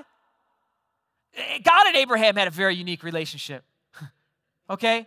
Eh, 1.36 1.58
God 1.62 1.86
and 1.86 1.96
Abraham 1.96 2.36
had 2.36 2.48
a 2.48 2.50
very 2.50 2.74
unique 2.74 3.04
relationship. 3.04 3.64
okay? 4.70 5.06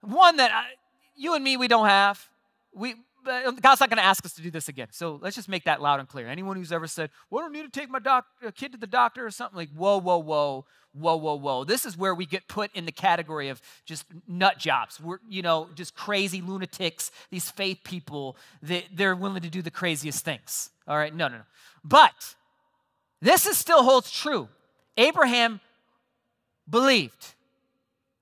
One 0.00 0.36
that 0.38 0.50
I, 0.50 0.64
you 1.14 1.34
and 1.34 1.44
me, 1.44 1.56
we 1.56 1.68
don't 1.68 1.86
have. 1.86 2.28
We, 2.74 2.94
Uh, 3.26 3.50
God's 3.52 3.80
not 3.80 3.90
going 3.90 3.98
to 3.98 4.04
ask 4.04 4.24
us 4.24 4.32
to 4.34 4.42
do 4.42 4.50
this 4.50 4.68
again. 4.68 4.88
So 4.90 5.18
let's 5.22 5.36
just 5.36 5.48
make 5.48 5.64
that 5.64 5.82
loud 5.82 6.00
and 6.00 6.08
clear. 6.08 6.28
Anyone 6.28 6.56
who's 6.56 6.72
ever 6.72 6.86
said, 6.86 7.10
well, 7.30 7.40
I 7.40 7.44
don't 7.44 7.52
need 7.52 7.72
to 7.72 7.80
take 7.80 7.90
my 7.90 7.98
doc- 7.98 8.26
uh, 8.46 8.50
kid 8.50 8.72
to 8.72 8.78
the 8.78 8.86
doctor 8.86 9.26
or 9.26 9.30
something, 9.30 9.56
like, 9.56 9.70
whoa, 9.70 9.98
whoa, 9.98 10.18
whoa, 10.18 10.64
whoa, 10.92 11.16
whoa, 11.16 11.34
whoa. 11.34 11.64
This 11.64 11.84
is 11.84 11.96
where 11.96 12.14
we 12.14 12.26
get 12.26 12.48
put 12.48 12.70
in 12.74 12.84
the 12.86 12.92
category 12.92 13.48
of 13.48 13.60
just 13.84 14.06
nut 14.26 14.58
jobs. 14.58 15.00
We're, 15.00 15.18
you 15.28 15.42
know, 15.42 15.68
just 15.74 15.94
crazy 15.94 16.40
lunatics, 16.40 17.10
these 17.30 17.50
faith 17.50 17.78
people, 17.84 18.36
that 18.62 18.84
they're 18.94 19.16
willing 19.16 19.42
to 19.42 19.50
do 19.50 19.62
the 19.62 19.70
craziest 19.70 20.24
things. 20.24 20.70
All 20.86 20.96
right, 20.96 21.14
no, 21.14 21.28
no, 21.28 21.38
no. 21.38 21.44
But 21.84 22.34
this 23.20 23.46
is 23.46 23.58
still 23.58 23.82
holds 23.82 24.10
true. 24.10 24.48
Abraham 24.96 25.60
believed 26.68 27.34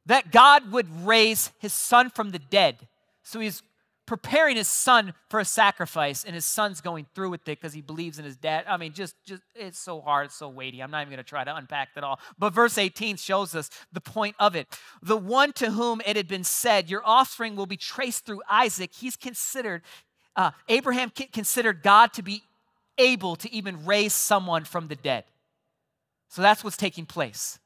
that 0.07 0.31
God 0.31 0.73
would 0.73 1.05
raise 1.05 1.51
his 1.59 1.73
son 1.73 2.11
from 2.11 2.31
the 2.31 2.39
dead. 2.39 2.87
So 3.23 3.41
he's 3.41 3.63
preparing 4.07 4.57
his 4.57 4.69
son 4.69 5.13
for 5.29 5.41
a 5.41 5.45
sacrifice 5.45 6.25
and 6.25 6.35
his 6.35 6.45
son's 6.45 6.81
going 6.81 7.07
through 7.15 7.31
with 7.31 7.41
it 7.43 7.61
because 7.61 7.73
he 7.73 7.81
believes 7.81 8.19
in 8.19 8.25
his 8.25 8.37
dad. 8.37 8.65
I 8.69 8.77
mean 8.77 8.93
just 8.93 9.17
just 9.25 9.43
it's 9.55 9.79
so 9.79 10.01
hard 10.01 10.27
it's 10.27 10.37
so 10.37 10.49
weighty. 10.49 10.83
I'm 10.83 10.91
not 10.91 11.03
even 11.03 11.13
going 11.13 11.25
to 11.25 11.29
try 11.29 11.45
to 11.45 11.55
unpack 11.55 11.95
that 11.95 12.05
all. 12.05 12.21
But 12.39 12.55
verse 12.55 12.79
18 12.79 13.17
shows 13.17 13.55
us 13.55 13.71
the 13.93 14.01
point 14.01 14.37
of 14.39 14.55
it. 14.55 14.69
The 15.03 15.17
one 15.17 15.53
to 15.55 15.73
whom 15.73 16.01
it 16.07 16.17
had 16.17 16.29
been 16.29 16.45
said 16.45 16.89
your 16.89 17.03
offspring 17.05 17.57
will 17.57 17.67
be 17.67 17.77
traced 17.77 18.25
through 18.25 18.43
isaac 18.51 18.91
he's 18.95 19.17
considered 19.17 19.83
uh, 20.37 20.51
abraham 20.69 21.11
considered 21.11 21.83
god 21.83 22.13
to 22.13 22.23
be 22.23 22.43
able 22.99 23.37
to 23.37 23.53
even 23.53 23.85
raise 23.85 24.13
someone 24.13 24.65
from 24.65 24.89
the 24.89 24.97
dead. 24.97 25.25
So 26.29 26.43
that's 26.43 26.65
what's 26.65 26.77
taking 26.77 27.07
place. 27.07 27.59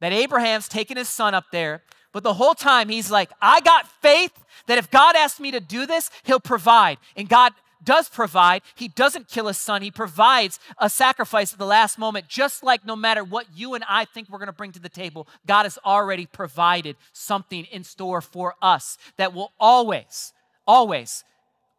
That 0.00 0.12
abraham's 0.12 0.68
taking 0.68 0.96
his 0.96 1.08
son 1.08 1.34
up 1.34 1.46
there 1.52 1.82
but 2.16 2.22
the 2.22 2.32
whole 2.32 2.54
time 2.54 2.88
he's 2.88 3.10
like, 3.10 3.28
I 3.42 3.60
got 3.60 3.86
faith 4.00 4.32
that 4.68 4.78
if 4.78 4.90
God 4.90 5.16
asks 5.16 5.38
me 5.38 5.50
to 5.50 5.60
do 5.60 5.84
this, 5.84 6.08
he'll 6.24 6.40
provide. 6.40 6.96
And 7.14 7.28
God 7.28 7.52
does 7.84 8.08
provide. 8.08 8.62
He 8.74 8.88
doesn't 8.88 9.28
kill 9.28 9.48
his 9.48 9.58
son. 9.58 9.82
He 9.82 9.90
provides 9.90 10.58
a 10.78 10.88
sacrifice 10.88 11.52
at 11.52 11.58
the 11.58 11.66
last 11.66 11.98
moment, 11.98 12.26
just 12.26 12.62
like 12.62 12.86
no 12.86 12.96
matter 12.96 13.22
what 13.22 13.48
you 13.54 13.74
and 13.74 13.84
I 13.86 14.06
think 14.06 14.30
we're 14.30 14.38
going 14.38 14.46
to 14.46 14.54
bring 14.54 14.72
to 14.72 14.80
the 14.80 14.88
table, 14.88 15.28
God 15.46 15.64
has 15.64 15.78
already 15.84 16.24
provided 16.24 16.96
something 17.12 17.64
in 17.64 17.84
store 17.84 18.22
for 18.22 18.54
us 18.62 18.96
that 19.18 19.34
will 19.34 19.52
always, 19.60 20.32
always, 20.66 21.22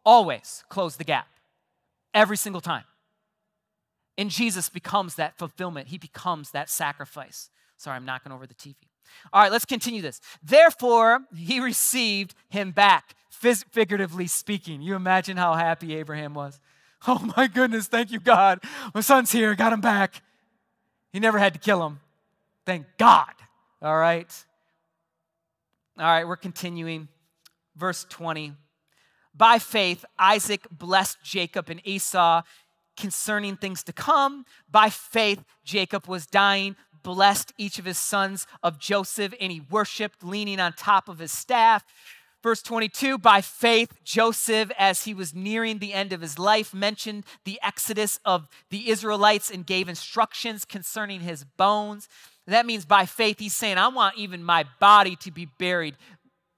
always 0.04 0.62
close 0.68 0.94
the 0.94 1.02
gap 1.02 1.26
every 2.14 2.36
single 2.36 2.60
time. 2.60 2.84
And 4.16 4.30
Jesus 4.30 4.68
becomes 4.68 5.16
that 5.16 5.36
fulfillment, 5.36 5.88
He 5.88 5.98
becomes 5.98 6.52
that 6.52 6.70
sacrifice. 6.70 7.50
Sorry, 7.78 7.96
I'm 7.96 8.04
knocking 8.04 8.32
over 8.32 8.46
the 8.46 8.54
TV. 8.54 8.74
All 9.32 9.40
right, 9.40 9.50
let's 9.50 9.64
continue 9.64 10.02
this. 10.02 10.20
Therefore, 10.42 11.20
he 11.34 11.60
received 11.60 12.34
him 12.50 12.72
back, 12.72 13.14
figuratively 13.30 14.26
speaking. 14.26 14.82
You 14.82 14.94
imagine 14.94 15.36
how 15.36 15.54
happy 15.54 15.96
Abraham 15.96 16.34
was. 16.34 16.60
Oh 17.06 17.32
my 17.36 17.46
goodness, 17.46 17.86
thank 17.86 18.10
you, 18.10 18.18
God. 18.18 18.60
My 18.92 19.00
son's 19.00 19.30
here, 19.30 19.54
got 19.54 19.72
him 19.72 19.80
back. 19.80 20.22
He 21.12 21.20
never 21.20 21.38
had 21.38 21.54
to 21.54 21.60
kill 21.60 21.86
him. 21.86 22.00
Thank 22.66 22.86
God. 22.98 23.32
All 23.80 23.96
right. 23.96 24.44
All 25.98 26.04
right, 26.04 26.26
we're 26.26 26.36
continuing. 26.36 27.08
Verse 27.76 28.04
20. 28.10 28.52
By 29.34 29.60
faith, 29.60 30.04
Isaac 30.18 30.66
blessed 30.70 31.18
Jacob 31.22 31.70
and 31.70 31.80
Esau 31.86 32.42
concerning 32.96 33.56
things 33.56 33.84
to 33.84 33.92
come. 33.92 34.44
By 34.70 34.90
faith, 34.90 35.44
Jacob 35.64 36.08
was 36.08 36.26
dying, 36.26 36.74
blessed 37.02 37.52
each 37.58 37.78
of 37.78 37.84
his 37.84 37.98
sons 37.98 38.46
of 38.62 38.78
Joseph, 38.78 39.34
and 39.40 39.52
he 39.52 39.60
worshiped, 39.60 40.22
leaning 40.22 40.60
on 40.60 40.72
top 40.72 41.08
of 41.08 41.18
his 41.18 41.32
staff. 41.32 41.84
Verse 42.42 42.62
22 42.62 43.18
By 43.18 43.40
faith, 43.40 43.92
Joseph, 44.04 44.70
as 44.78 45.04
he 45.04 45.14
was 45.14 45.34
nearing 45.34 45.78
the 45.78 45.92
end 45.92 46.12
of 46.12 46.20
his 46.20 46.38
life, 46.38 46.72
mentioned 46.72 47.24
the 47.44 47.58
exodus 47.62 48.20
of 48.24 48.48
the 48.70 48.90
Israelites 48.90 49.50
and 49.50 49.66
gave 49.66 49.88
instructions 49.88 50.64
concerning 50.64 51.20
his 51.20 51.44
bones. 51.44 52.08
That 52.46 52.66
means 52.66 52.86
by 52.86 53.06
faith, 53.06 53.38
he's 53.38 53.54
saying, 53.54 53.76
I 53.76 53.88
want 53.88 54.16
even 54.16 54.42
my 54.42 54.64
body 54.80 55.16
to 55.16 55.30
be 55.30 55.46
buried 55.58 55.96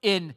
in 0.01 0.35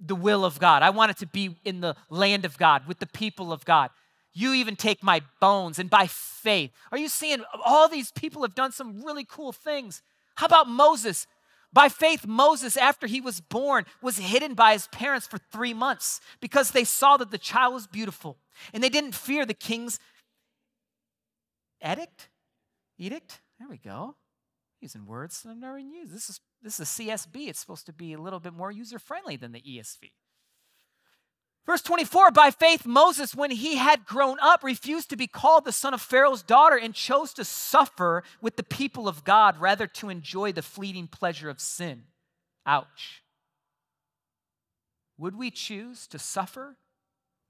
the 0.00 0.16
will 0.16 0.44
of 0.44 0.58
God. 0.58 0.82
I 0.82 0.90
want 0.90 1.10
it 1.10 1.18
to 1.18 1.26
be 1.26 1.56
in 1.64 1.80
the 1.80 1.96
land 2.08 2.44
of 2.44 2.56
God, 2.58 2.86
with 2.86 2.98
the 2.98 3.06
people 3.06 3.52
of 3.52 3.64
God. 3.64 3.90
You 4.34 4.54
even 4.54 4.76
take 4.76 5.02
my 5.02 5.22
bones, 5.40 5.78
and 5.78 5.90
by 5.90 6.06
faith. 6.06 6.70
Are 6.92 6.98
you 6.98 7.08
seeing 7.08 7.42
all 7.64 7.88
these 7.88 8.12
people 8.12 8.42
have 8.42 8.54
done 8.54 8.72
some 8.72 9.02
really 9.02 9.24
cool 9.24 9.52
things? 9.52 10.02
How 10.36 10.46
about 10.46 10.68
Moses? 10.68 11.26
By 11.72 11.88
faith, 11.88 12.26
Moses, 12.26 12.76
after 12.76 13.06
he 13.06 13.20
was 13.20 13.40
born, 13.40 13.84
was 14.00 14.18
hidden 14.18 14.54
by 14.54 14.72
his 14.72 14.86
parents 14.88 15.26
for 15.26 15.38
three 15.38 15.74
months 15.74 16.20
because 16.40 16.70
they 16.70 16.84
saw 16.84 17.16
that 17.18 17.30
the 17.30 17.38
child 17.38 17.74
was 17.74 17.86
beautiful 17.86 18.38
and 18.72 18.82
they 18.82 18.88
didn't 18.88 19.14
fear 19.14 19.44
the 19.44 19.54
king's 19.54 19.98
edict? 21.84 22.28
Edict? 22.98 23.40
There 23.58 23.68
we 23.68 23.76
go. 23.76 24.16
Using 24.80 25.04
words 25.04 25.42
that 25.42 25.50
I've 25.50 25.58
never 25.58 25.78
used. 25.78 26.14
This 26.14 26.30
is 26.30 26.40
this 26.62 26.80
is 26.80 26.98
a 26.98 27.02
CSB. 27.02 27.48
It's 27.48 27.60
supposed 27.60 27.86
to 27.86 27.92
be 27.92 28.12
a 28.12 28.20
little 28.20 28.40
bit 28.40 28.52
more 28.52 28.70
user 28.72 28.98
friendly 28.98 29.36
than 29.36 29.52
the 29.52 29.60
ESV. 29.60 30.10
Verse 31.68 31.82
24 31.82 32.30
By 32.30 32.50
faith, 32.50 32.86
Moses, 32.86 33.34
when 33.34 33.50
he 33.50 33.76
had 33.76 34.06
grown 34.06 34.38
up, 34.40 34.64
refused 34.64 35.10
to 35.10 35.16
be 35.16 35.26
called 35.26 35.66
the 35.66 35.70
son 35.70 35.92
of 35.92 36.00
Pharaoh's 36.00 36.42
daughter 36.42 36.76
and 36.76 36.94
chose 36.94 37.34
to 37.34 37.44
suffer 37.44 38.24
with 38.40 38.56
the 38.56 38.62
people 38.62 39.06
of 39.06 39.22
God 39.22 39.60
rather 39.60 39.86
to 39.86 40.08
enjoy 40.08 40.50
the 40.50 40.62
fleeting 40.62 41.06
pleasure 41.06 41.50
of 41.50 41.60
sin. 41.60 42.04
Ouch. 42.64 43.22
Would 45.18 45.36
we 45.36 45.50
choose 45.50 46.06
to 46.06 46.18
suffer 46.18 46.76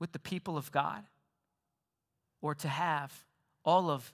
with 0.01 0.11
the 0.11 0.19
people 0.19 0.57
of 0.57 0.73
God 0.73 1.05
or 2.43 2.57
to 2.57 2.67
have 2.67 3.25
all 3.65 3.89
of 3.89 4.13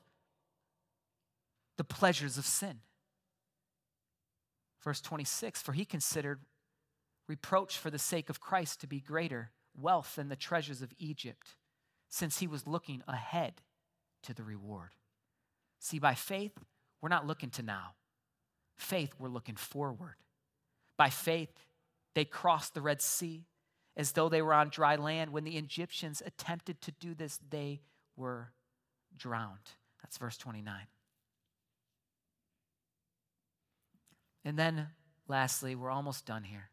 the 1.78 1.84
pleasures 1.84 2.36
of 2.36 2.44
sin? 2.44 2.80
Verse 4.82 5.00
26 5.00 5.62
For 5.62 5.72
he 5.72 5.86
considered 5.86 6.40
reproach 7.26 7.78
for 7.78 7.88
the 7.88 7.98
sake 7.98 8.28
of 8.28 8.38
Christ 8.38 8.82
to 8.82 8.86
be 8.86 9.00
greater 9.00 9.50
wealth 9.78 10.16
than 10.16 10.28
the 10.28 10.36
treasures 10.36 10.82
of 10.82 10.92
Egypt, 10.98 11.56
since 12.08 12.38
he 12.38 12.46
was 12.46 12.66
looking 12.66 13.02
ahead 13.08 13.54
to 14.22 14.34
the 14.34 14.44
reward. 14.44 14.90
See, 15.78 15.98
by 15.98 16.14
faith, 16.14 16.56
we're 17.00 17.08
not 17.08 17.26
looking 17.26 17.50
to 17.50 17.62
now. 17.62 17.94
Faith, 18.76 19.14
we're 19.18 19.28
looking 19.28 19.56
forward. 19.56 20.16
By 20.96 21.10
faith, 21.10 21.52
they 22.14 22.24
crossed 22.24 22.74
the 22.74 22.80
Red 22.80 23.02
Sea 23.02 23.44
as 23.96 24.12
though 24.12 24.28
they 24.28 24.42
were 24.42 24.54
on 24.54 24.68
dry 24.68 24.96
land. 24.96 25.32
When 25.32 25.44
the 25.44 25.56
Egyptians 25.56 26.22
attempted 26.24 26.80
to 26.82 26.92
do 26.92 27.14
this, 27.14 27.38
they 27.50 27.80
were 28.16 28.52
drowned. 29.16 29.72
That's 30.02 30.18
verse 30.18 30.36
29. 30.36 30.74
And 34.44 34.58
then, 34.58 34.88
lastly, 35.28 35.74
we're 35.74 35.90
almost 35.90 36.26
done 36.26 36.44
here. 36.44 36.70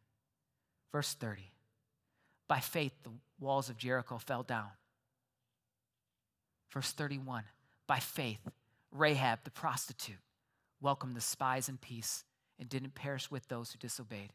Verse 0.91 1.13
30. 1.13 1.50
By 2.51 2.59
faith, 2.59 2.91
the 3.03 3.11
walls 3.39 3.69
of 3.69 3.77
Jericho 3.77 4.17
fell 4.17 4.43
down. 4.43 4.71
Verse 6.73 6.91
31 6.91 7.45
By 7.87 7.99
faith, 7.99 8.41
Rahab 8.91 9.39
the 9.45 9.51
prostitute 9.51 10.19
welcomed 10.81 11.15
the 11.15 11.21
spies 11.21 11.69
in 11.69 11.77
peace 11.77 12.25
and 12.59 12.67
didn't 12.67 12.93
perish 12.93 13.31
with 13.31 13.47
those 13.47 13.71
who 13.71 13.79
disobeyed. 13.79 14.33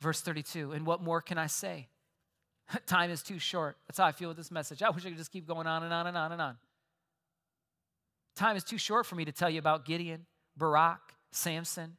Verse 0.00 0.22
32 0.22 0.72
And 0.72 0.86
what 0.86 1.02
more 1.02 1.20
can 1.20 1.36
I 1.36 1.48
say? 1.48 1.88
Time 2.86 3.10
is 3.10 3.22
too 3.22 3.38
short. 3.38 3.76
That's 3.86 3.98
how 3.98 4.06
I 4.06 4.12
feel 4.12 4.28
with 4.28 4.38
this 4.38 4.50
message. 4.50 4.82
I 4.82 4.88
wish 4.88 5.04
I 5.04 5.10
could 5.10 5.18
just 5.18 5.32
keep 5.32 5.46
going 5.46 5.66
on 5.66 5.82
and 5.82 5.92
on 5.92 6.06
and 6.06 6.16
on 6.16 6.32
and 6.32 6.40
on. 6.40 6.56
Time 8.36 8.56
is 8.56 8.64
too 8.64 8.78
short 8.78 9.04
for 9.04 9.16
me 9.16 9.26
to 9.26 9.32
tell 9.32 9.50
you 9.50 9.58
about 9.58 9.84
Gideon, 9.84 10.24
Barak, 10.56 11.12
Samson, 11.30 11.98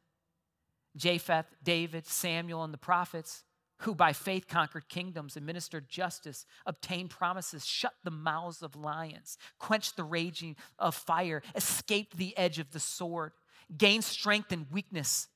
Jephthah, 0.96 1.44
David, 1.62 2.08
Samuel, 2.08 2.64
and 2.64 2.74
the 2.74 2.78
prophets 2.78 3.44
who 3.78 3.94
by 3.94 4.12
faith 4.12 4.46
conquered 4.46 4.88
kingdoms, 4.88 5.36
administered 5.36 5.88
justice, 5.88 6.46
obtained 6.64 7.10
promises, 7.10 7.66
shut 7.66 7.94
the 8.04 8.10
mouths 8.10 8.62
of 8.62 8.76
lions, 8.76 9.36
quenched 9.58 9.96
the 9.96 10.04
raging 10.04 10.56
of 10.78 10.94
fire, 10.94 11.42
escaped 11.54 12.16
the 12.16 12.36
edge 12.38 12.58
of 12.58 12.70
the 12.70 12.80
sword, 12.80 13.32
gained 13.76 14.04
strength 14.04 14.52
in 14.52 14.66
weakness, 14.70 15.28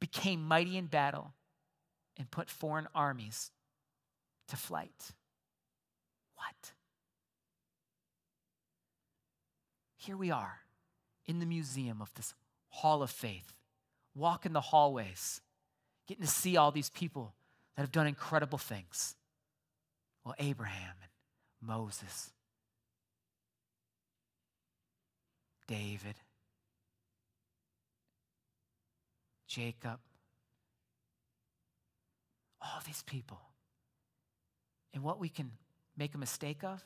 became 0.00 0.46
mighty 0.46 0.76
in 0.76 0.86
battle, 0.86 1.32
and 2.18 2.30
put 2.30 2.50
foreign 2.50 2.86
armies 2.94 3.50
to 4.48 4.56
flight. 4.56 5.12
What? 6.36 6.72
Here 9.96 10.16
we 10.16 10.30
are 10.30 10.60
in 11.26 11.38
the 11.38 11.46
museum 11.46 12.02
of 12.02 12.12
this 12.14 12.34
hall 12.68 13.02
of 13.02 13.10
faith, 13.10 13.54
walk 14.14 14.44
in 14.44 14.52
the 14.52 14.60
hallways, 14.60 15.40
getting 16.06 16.24
to 16.24 16.30
see 16.30 16.56
all 16.56 16.70
these 16.70 16.90
people 16.90 17.34
that 17.76 17.82
have 17.82 17.92
done 17.92 18.06
incredible 18.06 18.58
things. 18.58 19.16
Well, 20.24 20.34
Abraham 20.38 20.94
and 21.02 21.10
Moses, 21.68 22.30
David, 25.66 26.14
Jacob, 29.46 29.98
all 32.60 32.80
these 32.86 33.02
people. 33.02 33.40
And 34.92 35.02
what 35.02 35.18
we 35.18 35.28
can 35.28 35.50
make 35.96 36.14
a 36.14 36.18
mistake 36.18 36.64
of 36.64 36.82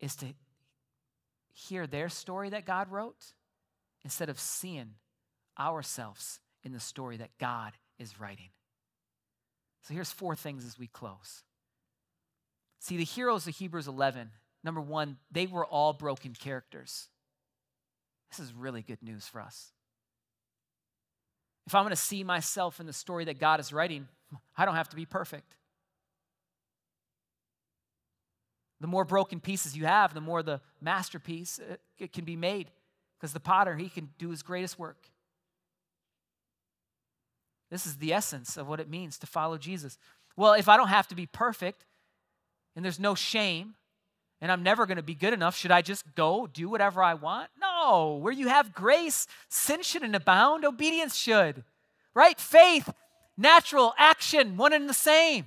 is 0.00 0.14
to 0.16 0.26
hear 1.52 1.86
their 1.86 2.08
story 2.08 2.50
that 2.50 2.66
God 2.66 2.90
wrote 2.90 3.32
instead 4.04 4.28
of 4.28 4.38
seeing 4.38 4.94
ourselves 5.58 6.38
in 6.62 6.72
the 6.72 6.80
story 6.80 7.16
that 7.16 7.30
God 7.38 7.72
is 7.98 8.20
writing. 8.20 8.50
So 9.86 9.94
here's 9.94 10.10
four 10.10 10.34
things 10.34 10.64
as 10.64 10.80
we 10.80 10.88
close. 10.88 11.44
See, 12.80 12.96
the 12.96 13.04
heroes 13.04 13.46
of 13.46 13.54
Hebrews 13.54 13.86
11, 13.86 14.30
number 14.64 14.80
one, 14.80 15.18
they 15.30 15.46
were 15.46 15.64
all 15.64 15.92
broken 15.92 16.34
characters. 16.34 17.06
This 18.30 18.40
is 18.40 18.52
really 18.52 18.82
good 18.82 19.00
news 19.00 19.28
for 19.28 19.40
us. 19.40 19.70
If 21.68 21.74
I'm 21.76 21.84
going 21.84 21.90
to 21.90 21.96
see 21.96 22.24
myself 22.24 22.80
in 22.80 22.86
the 22.86 22.92
story 22.92 23.26
that 23.26 23.38
God 23.38 23.60
is 23.60 23.72
writing, 23.72 24.08
I 24.56 24.64
don't 24.64 24.74
have 24.74 24.88
to 24.88 24.96
be 24.96 25.06
perfect. 25.06 25.54
The 28.80 28.88
more 28.88 29.04
broken 29.04 29.38
pieces 29.38 29.76
you 29.76 29.86
have, 29.86 30.14
the 30.14 30.20
more 30.20 30.42
the 30.42 30.60
masterpiece 30.80 31.60
uh, 31.60 31.76
it 31.96 32.12
can 32.12 32.24
be 32.24 32.36
made 32.36 32.72
because 33.18 33.32
the 33.32 33.40
potter, 33.40 33.76
he 33.76 33.88
can 33.88 34.10
do 34.18 34.30
his 34.30 34.42
greatest 34.42 34.80
work. 34.80 35.08
This 37.70 37.86
is 37.86 37.96
the 37.96 38.12
essence 38.12 38.56
of 38.56 38.68
what 38.68 38.80
it 38.80 38.88
means 38.88 39.18
to 39.18 39.26
follow 39.26 39.58
Jesus. 39.58 39.98
Well, 40.36 40.52
if 40.52 40.68
I 40.68 40.76
don't 40.76 40.88
have 40.88 41.08
to 41.08 41.14
be 41.14 41.26
perfect 41.26 41.84
and 42.74 42.84
there's 42.84 43.00
no 43.00 43.14
shame 43.14 43.74
and 44.40 44.52
I'm 44.52 44.62
never 44.62 44.86
going 44.86 44.98
to 44.98 45.02
be 45.02 45.14
good 45.14 45.32
enough, 45.32 45.56
should 45.56 45.70
I 45.70 45.82
just 45.82 46.14
go 46.14 46.46
do 46.46 46.68
whatever 46.68 47.02
I 47.02 47.14
want? 47.14 47.50
No. 47.60 48.18
Where 48.20 48.32
you 48.32 48.48
have 48.48 48.74
grace, 48.74 49.26
sin 49.48 49.82
shouldn't 49.82 50.14
abound, 50.14 50.64
obedience 50.64 51.16
should. 51.16 51.64
Right? 52.14 52.38
Faith, 52.38 52.92
natural 53.36 53.94
action, 53.98 54.56
one 54.56 54.72
and 54.72 54.88
the 54.88 54.94
same. 54.94 55.46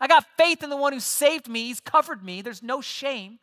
I 0.00 0.06
got 0.06 0.26
faith 0.36 0.62
in 0.62 0.70
the 0.70 0.76
one 0.76 0.92
who 0.92 1.00
saved 1.00 1.48
me, 1.48 1.66
he's 1.66 1.80
covered 1.80 2.24
me, 2.24 2.40
there's 2.40 2.62
no 2.62 2.80
shame. 2.80 3.40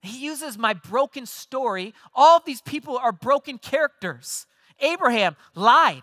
He 0.00 0.24
uses 0.24 0.58
my 0.58 0.74
broken 0.74 1.26
story. 1.26 1.94
All 2.14 2.40
these 2.40 2.60
people 2.60 2.98
are 2.98 3.12
broken 3.12 3.58
characters. 3.58 4.46
Abraham 4.80 5.36
lied. 5.54 6.02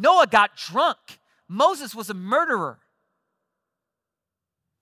Noah 0.00 0.26
got 0.26 0.56
drunk. 0.56 0.98
Moses 1.46 1.94
was 1.94 2.08
a 2.08 2.14
murderer. 2.14 2.78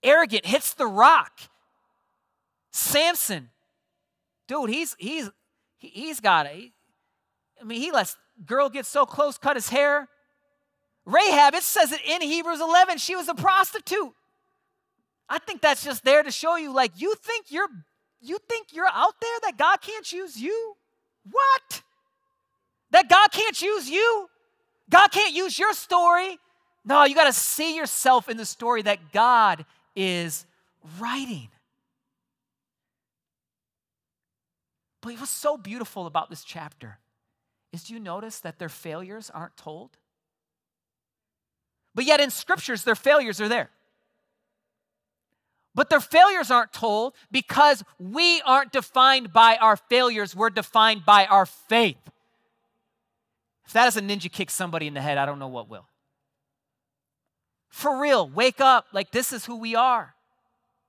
Arrogant 0.01 0.45
hits 0.45 0.73
the 0.73 0.87
rock. 0.87 1.39
Samson, 2.71 3.49
dude, 4.47 4.69
he's 4.69 4.95
he's 4.97 5.29
he's 5.77 6.19
got 6.19 6.45
a 6.45 6.71
I 7.59 7.63
mean, 7.65 7.81
he 7.81 7.91
lets 7.91 8.15
girl 8.45 8.69
get 8.69 8.85
so 8.85 9.05
close, 9.05 9.37
cut 9.37 9.57
his 9.57 9.69
hair. 9.69 10.07
Rahab, 11.05 11.53
it 11.55 11.63
says 11.63 11.91
it 11.91 11.99
in 12.07 12.21
Hebrews 12.21 12.61
11, 12.61 12.99
she 12.99 13.15
was 13.15 13.27
a 13.27 13.35
prostitute. 13.35 14.13
I 15.27 15.39
think 15.39 15.61
that's 15.61 15.83
just 15.83 16.05
there 16.05 16.23
to 16.23 16.31
show 16.31 16.55
you 16.55 16.73
like 16.73 16.93
you 16.95 17.15
think 17.15 17.47
you're 17.49 17.67
you 18.21 18.37
think 18.47 18.67
you're 18.73 18.87
out 18.91 19.15
there 19.21 19.39
that 19.43 19.57
God 19.57 19.81
can't 19.81 20.11
use 20.11 20.37
you? 20.37 20.75
What? 21.29 21.81
That 22.91 23.09
God 23.09 23.31
can't 23.31 23.61
use 23.61 23.89
you? 23.89 24.29
God 24.89 25.09
can't 25.09 25.33
use 25.33 25.57
your 25.59 25.73
story? 25.73 26.39
No, 26.85 27.03
you 27.03 27.15
got 27.15 27.25
to 27.25 27.33
see 27.33 27.75
yourself 27.75 28.29
in 28.29 28.37
the 28.37 28.45
story 28.45 28.81
that 28.83 29.11
God 29.11 29.65
is 29.95 30.45
writing. 30.99 31.49
But 35.01 35.13
what's 35.19 35.29
so 35.29 35.57
beautiful 35.57 36.07
about 36.07 36.29
this 36.29 36.43
chapter 36.43 36.99
is 37.71 37.83
do 37.83 37.93
you 37.93 37.99
notice 37.99 38.39
that 38.39 38.59
their 38.59 38.69
failures 38.69 39.29
aren't 39.33 39.55
told? 39.55 39.91
But 41.95 42.05
yet 42.05 42.19
in 42.19 42.29
scriptures, 42.29 42.83
their 42.83 42.95
failures 42.95 43.39
are 43.39 43.47
there. 43.47 43.69
But 45.75 45.89
their 45.89 45.99
failures 45.99 46.51
aren't 46.51 46.73
told 46.73 47.13
because 47.31 47.83
we 47.99 48.41
aren't 48.41 48.71
defined 48.71 49.31
by 49.31 49.57
our 49.57 49.77
failures, 49.77 50.35
we're 50.35 50.49
defined 50.49 51.05
by 51.05 51.25
our 51.25 51.45
faith. 51.45 51.97
If 53.69 53.73
that 53.73 53.83
doesn't 53.83 54.07
ninja 54.07 54.31
kick 54.31 54.49
somebody 54.49 54.87
in 54.87 54.95
the 54.95 55.01
head, 55.01 55.19
I 55.19 55.27
don't 55.27 55.37
know 55.37 55.47
what 55.47 55.69
will. 55.69 55.85
For 57.69 58.01
real, 58.01 58.27
wake 58.27 58.59
up. 58.59 58.87
Like, 58.91 59.11
this 59.11 59.31
is 59.31 59.45
who 59.45 59.57
we 59.57 59.75
are. 59.75 60.15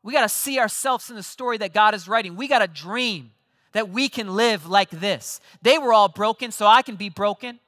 We 0.03 0.15
got 0.15 0.23
to 0.23 0.31
see 0.31 0.59
ourselves 0.59 1.11
in 1.11 1.17
the 1.17 1.23
story 1.23 1.59
that 1.59 1.75
God 1.75 1.95
is 1.95 2.09
writing. 2.09 2.37
We 2.37 2.49
got 2.49 2.61
to 2.61 2.67
dream 2.67 3.33
that 3.73 3.91
we 3.91 4.09
can 4.09 4.35
live 4.35 4.67
like 4.67 4.89
this. 4.89 5.43
They 5.61 5.77
were 5.77 5.93
all 5.93 6.09
broken, 6.09 6.53
so 6.53 6.67
I 6.67 6.81
can 6.81 6.97
be 6.97 7.11
broken. 7.11 7.61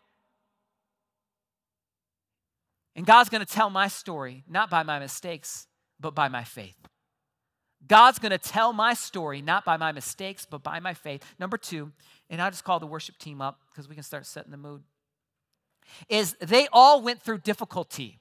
And 2.96 3.04
God's 3.04 3.28
going 3.28 3.44
to 3.44 3.52
tell 3.52 3.68
my 3.68 3.88
story, 3.88 4.44
not 4.48 4.70
by 4.70 4.82
my 4.82 4.98
mistakes, 4.98 5.66
but 6.00 6.14
by 6.14 6.28
my 6.28 6.42
faith. 6.42 6.88
God's 7.86 8.18
going 8.18 8.32
to 8.32 8.38
tell 8.38 8.72
my 8.72 8.94
story, 8.94 9.42
not 9.42 9.66
by 9.66 9.76
my 9.76 9.92
mistakes, 9.92 10.46
but 10.48 10.62
by 10.62 10.80
my 10.80 10.94
faith. 10.94 11.22
Number 11.38 11.58
two, 11.58 11.92
and 12.30 12.40
I'll 12.40 12.50
just 12.50 12.64
call 12.64 12.80
the 12.80 12.86
worship 12.86 13.18
team 13.18 13.42
up 13.42 13.60
because 13.70 13.90
we 13.90 13.94
can 13.94 14.04
start 14.04 14.24
setting 14.24 14.52
the 14.52 14.56
mood, 14.56 14.82
is 16.08 16.36
they 16.40 16.68
all 16.72 17.00
went 17.02 17.22
through 17.22 17.38
difficulty. 17.38 18.18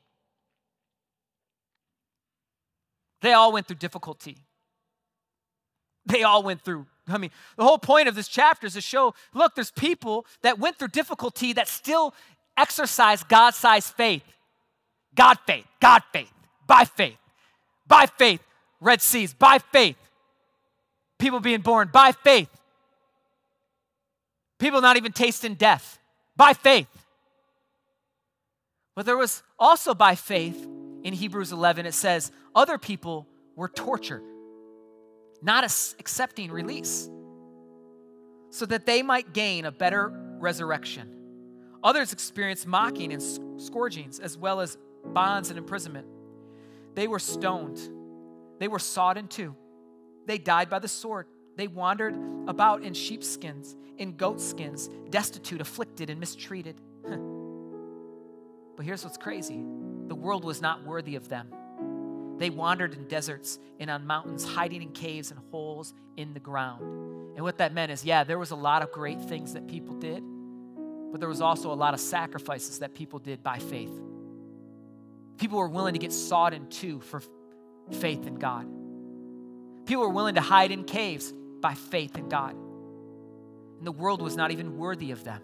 They 3.21 3.33
all 3.33 3.51
went 3.51 3.67
through 3.67 3.77
difficulty. 3.77 4.37
They 6.05 6.23
all 6.23 6.43
went 6.43 6.61
through. 6.61 6.87
I 7.07 7.17
mean, 7.17 7.31
the 7.57 7.63
whole 7.63 7.77
point 7.77 8.07
of 8.07 8.15
this 8.15 8.27
chapter 8.27 8.67
is 8.67 8.73
to 8.73 8.81
show 8.81 9.13
look, 9.33 9.55
there's 9.55 9.71
people 9.71 10.25
that 10.41 10.59
went 10.59 10.77
through 10.77 10.89
difficulty 10.89 11.53
that 11.53 11.67
still 11.67 12.13
exercise 12.57 13.23
God 13.23 13.53
sized 13.53 13.93
faith. 13.93 14.23
God 15.13 15.37
faith, 15.45 15.65
God 15.81 16.03
faith, 16.11 16.31
by 16.67 16.85
faith, 16.85 17.17
by 17.87 18.05
faith. 18.05 18.41
Red 18.79 19.01
Seas, 19.01 19.33
by 19.33 19.59
faith. 19.59 19.97
People 21.19 21.39
being 21.39 21.61
born 21.61 21.89
by 21.93 22.11
faith. 22.11 22.49
People 24.57 24.81
not 24.81 24.97
even 24.97 25.11
tasting 25.11 25.53
death 25.53 25.99
by 26.35 26.53
faith. 26.53 26.87
But 28.95 29.05
there 29.05 29.17
was 29.17 29.43
also 29.57 29.93
by 29.93 30.15
faith 30.15 30.67
in 31.03 31.13
Hebrews 31.13 31.51
11, 31.51 31.85
it 31.85 31.93
says, 31.93 32.31
other 32.53 32.77
people 32.77 33.27
were 33.55 33.69
tortured, 33.69 34.23
not 35.41 35.63
accepting 35.63 36.51
release, 36.51 37.09
so 38.49 38.65
that 38.65 38.85
they 38.85 39.01
might 39.01 39.33
gain 39.33 39.65
a 39.65 39.71
better 39.71 40.11
resurrection. 40.39 41.09
Others 41.83 42.13
experienced 42.13 42.67
mocking 42.67 43.13
and 43.13 43.61
scourgings, 43.61 44.19
as 44.19 44.37
well 44.37 44.59
as 44.59 44.77
bonds 45.05 45.49
and 45.49 45.57
imprisonment. 45.57 46.05
They 46.93 47.07
were 47.07 47.19
stoned 47.19 47.79
they 48.61 48.67
were 48.67 48.77
sawed 48.77 49.17
in 49.17 49.27
two. 49.27 49.55
They 50.27 50.37
died 50.37 50.69
by 50.69 50.77
the 50.77 50.87
sword. 50.87 51.25
They 51.57 51.67
wandered 51.67 52.15
about 52.47 52.83
in 52.83 52.93
sheepskins, 52.93 53.75
in 53.97 54.11
goatskins, 54.11 54.87
destitute, 55.09 55.61
afflicted, 55.61 56.11
and 56.11 56.19
mistreated. 56.19 56.79
but 58.81 58.87
here's 58.87 59.03
what's 59.03 59.17
crazy 59.17 59.63
the 60.07 60.15
world 60.15 60.43
was 60.43 60.59
not 60.59 60.83
worthy 60.83 61.15
of 61.15 61.29
them. 61.29 61.53
They 62.39 62.49
wandered 62.49 62.95
in 62.95 63.07
deserts 63.07 63.59
and 63.79 63.91
on 63.91 64.07
mountains, 64.07 64.43
hiding 64.43 64.81
in 64.81 64.91
caves 64.91 65.29
and 65.29 65.39
holes 65.51 65.93
in 66.17 66.33
the 66.33 66.39
ground. 66.39 66.81
And 67.35 67.41
what 67.41 67.59
that 67.59 67.75
meant 67.75 67.91
is, 67.91 68.03
yeah, 68.03 68.23
there 68.23 68.39
was 68.39 68.49
a 68.49 68.55
lot 68.55 68.81
of 68.81 68.91
great 68.91 69.21
things 69.21 69.53
that 69.53 69.67
people 69.67 69.93
did, 69.93 70.23
but 71.11 71.19
there 71.19 71.29
was 71.29 71.41
also 71.41 71.71
a 71.71 71.75
lot 71.75 71.93
of 71.93 71.99
sacrifices 71.99 72.79
that 72.79 72.95
people 72.95 73.19
did 73.19 73.43
by 73.43 73.59
faith. 73.59 73.93
People 75.37 75.59
were 75.59 75.69
willing 75.69 75.93
to 75.93 75.99
get 75.99 76.11
sawed 76.11 76.55
in 76.55 76.67
two 76.67 77.01
for 77.01 77.21
faith 77.91 78.25
in 78.25 78.33
God. 78.33 78.65
People 79.85 80.05
were 80.05 80.09
willing 80.09 80.33
to 80.33 80.41
hide 80.41 80.71
in 80.71 80.85
caves 80.85 81.31
by 81.61 81.75
faith 81.75 82.17
in 82.17 82.29
God. 82.29 82.55
And 83.77 83.85
the 83.85 83.91
world 83.91 84.23
was 84.23 84.35
not 84.35 84.49
even 84.49 84.79
worthy 84.79 85.11
of 85.11 85.23
them. 85.23 85.43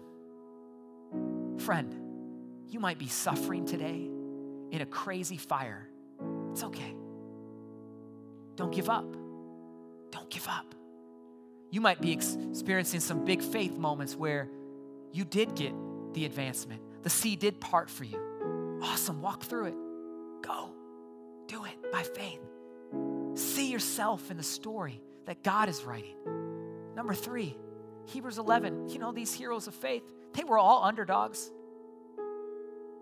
Friend, 1.58 2.07
you 2.70 2.80
might 2.80 2.98
be 2.98 3.08
suffering 3.08 3.64
today 3.66 4.08
in 4.70 4.80
a 4.80 4.86
crazy 4.86 5.36
fire. 5.36 5.88
It's 6.52 6.62
okay. 6.64 6.94
Don't 8.56 8.72
give 8.72 8.90
up. 8.90 9.06
Don't 10.10 10.28
give 10.30 10.46
up. 10.48 10.74
You 11.70 11.80
might 11.80 12.00
be 12.00 12.12
experiencing 12.12 13.00
some 13.00 13.24
big 13.24 13.42
faith 13.42 13.76
moments 13.76 14.16
where 14.16 14.48
you 15.12 15.24
did 15.24 15.54
get 15.54 15.72
the 16.14 16.24
advancement. 16.24 16.82
The 17.02 17.10
sea 17.10 17.36
did 17.36 17.60
part 17.60 17.90
for 17.90 18.04
you. 18.04 18.80
Awesome. 18.82 19.22
Walk 19.22 19.44
through 19.44 19.66
it. 19.66 19.74
Go. 20.42 20.70
Do 21.46 21.64
it 21.64 21.92
by 21.92 22.02
faith. 22.02 22.40
See 23.34 23.70
yourself 23.70 24.30
in 24.30 24.36
the 24.36 24.42
story 24.42 25.00
that 25.26 25.42
God 25.42 25.68
is 25.68 25.84
writing. 25.84 26.14
Number 26.94 27.14
three, 27.14 27.56
Hebrews 28.06 28.38
11. 28.38 28.88
You 28.88 28.98
know, 28.98 29.12
these 29.12 29.32
heroes 29.32 29.66
of 29.68 29.74
faith, 29.74 30.02
they 30.32 30.44
were 30.44 30.58
all 30.58 30.82
underdogs. 30.84 31.50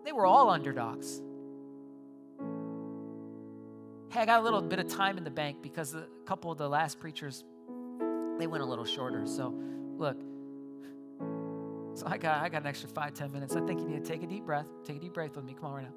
They 0.06 0.12
were 0.12 0.24
all 0.24 0.48
underdogs. 0.50 1.20
Hey, 4.12 4.20
I 4.20 4.24
got 4.24 4.40
a 4.40 4.42
little 4.44 4.62
bit 4.62 4.78
of 4.78 4.86
time 4.86 5.18
in 5.18 5.24
the 5.24 5.32
bank 5.32 5.62
because 5.62 5.94
a 5.94 6.06
couple 6.24 6.52
of 6.52 6.58
the 6.58 6.68
last 6.68 7.00
preachers, 7.00 7.42
they 8.38 8.46
went 8.46 8.62
a 8.62 8.66
little 8.66 8.84
shorter. 8.84 9.26
So, 9.26 9.52
look, 9.98 10.16
so 11.94 12.06
I 12.06 12.18
got, 12.18 12.40
I 12.40 12.48
got 12.48 12.62
an 12.62 12.68
extra 12.68 12.88
five, 12.88 13.14
ten 13.14 13.32
minutes. 13.32 13.56
I 13.56 13.60
think 13.62 13.80
you 13.80 13.88
need 13.88 14.04
to 14.04 14.08
take 14.08 14.22
a 14.22 14.28
deep 14.28 14.46
breath. 14.46 14.68
Take 14.84 14.98
a 14.98 15.00
deep 15.00 15.12
breath 15.12 15.34
with 15.34 15.44
me. 15.44 15.54
Come 15.54 15.70
on 15.70 15.74
right 15.74 15.84
now. 15.84 15.94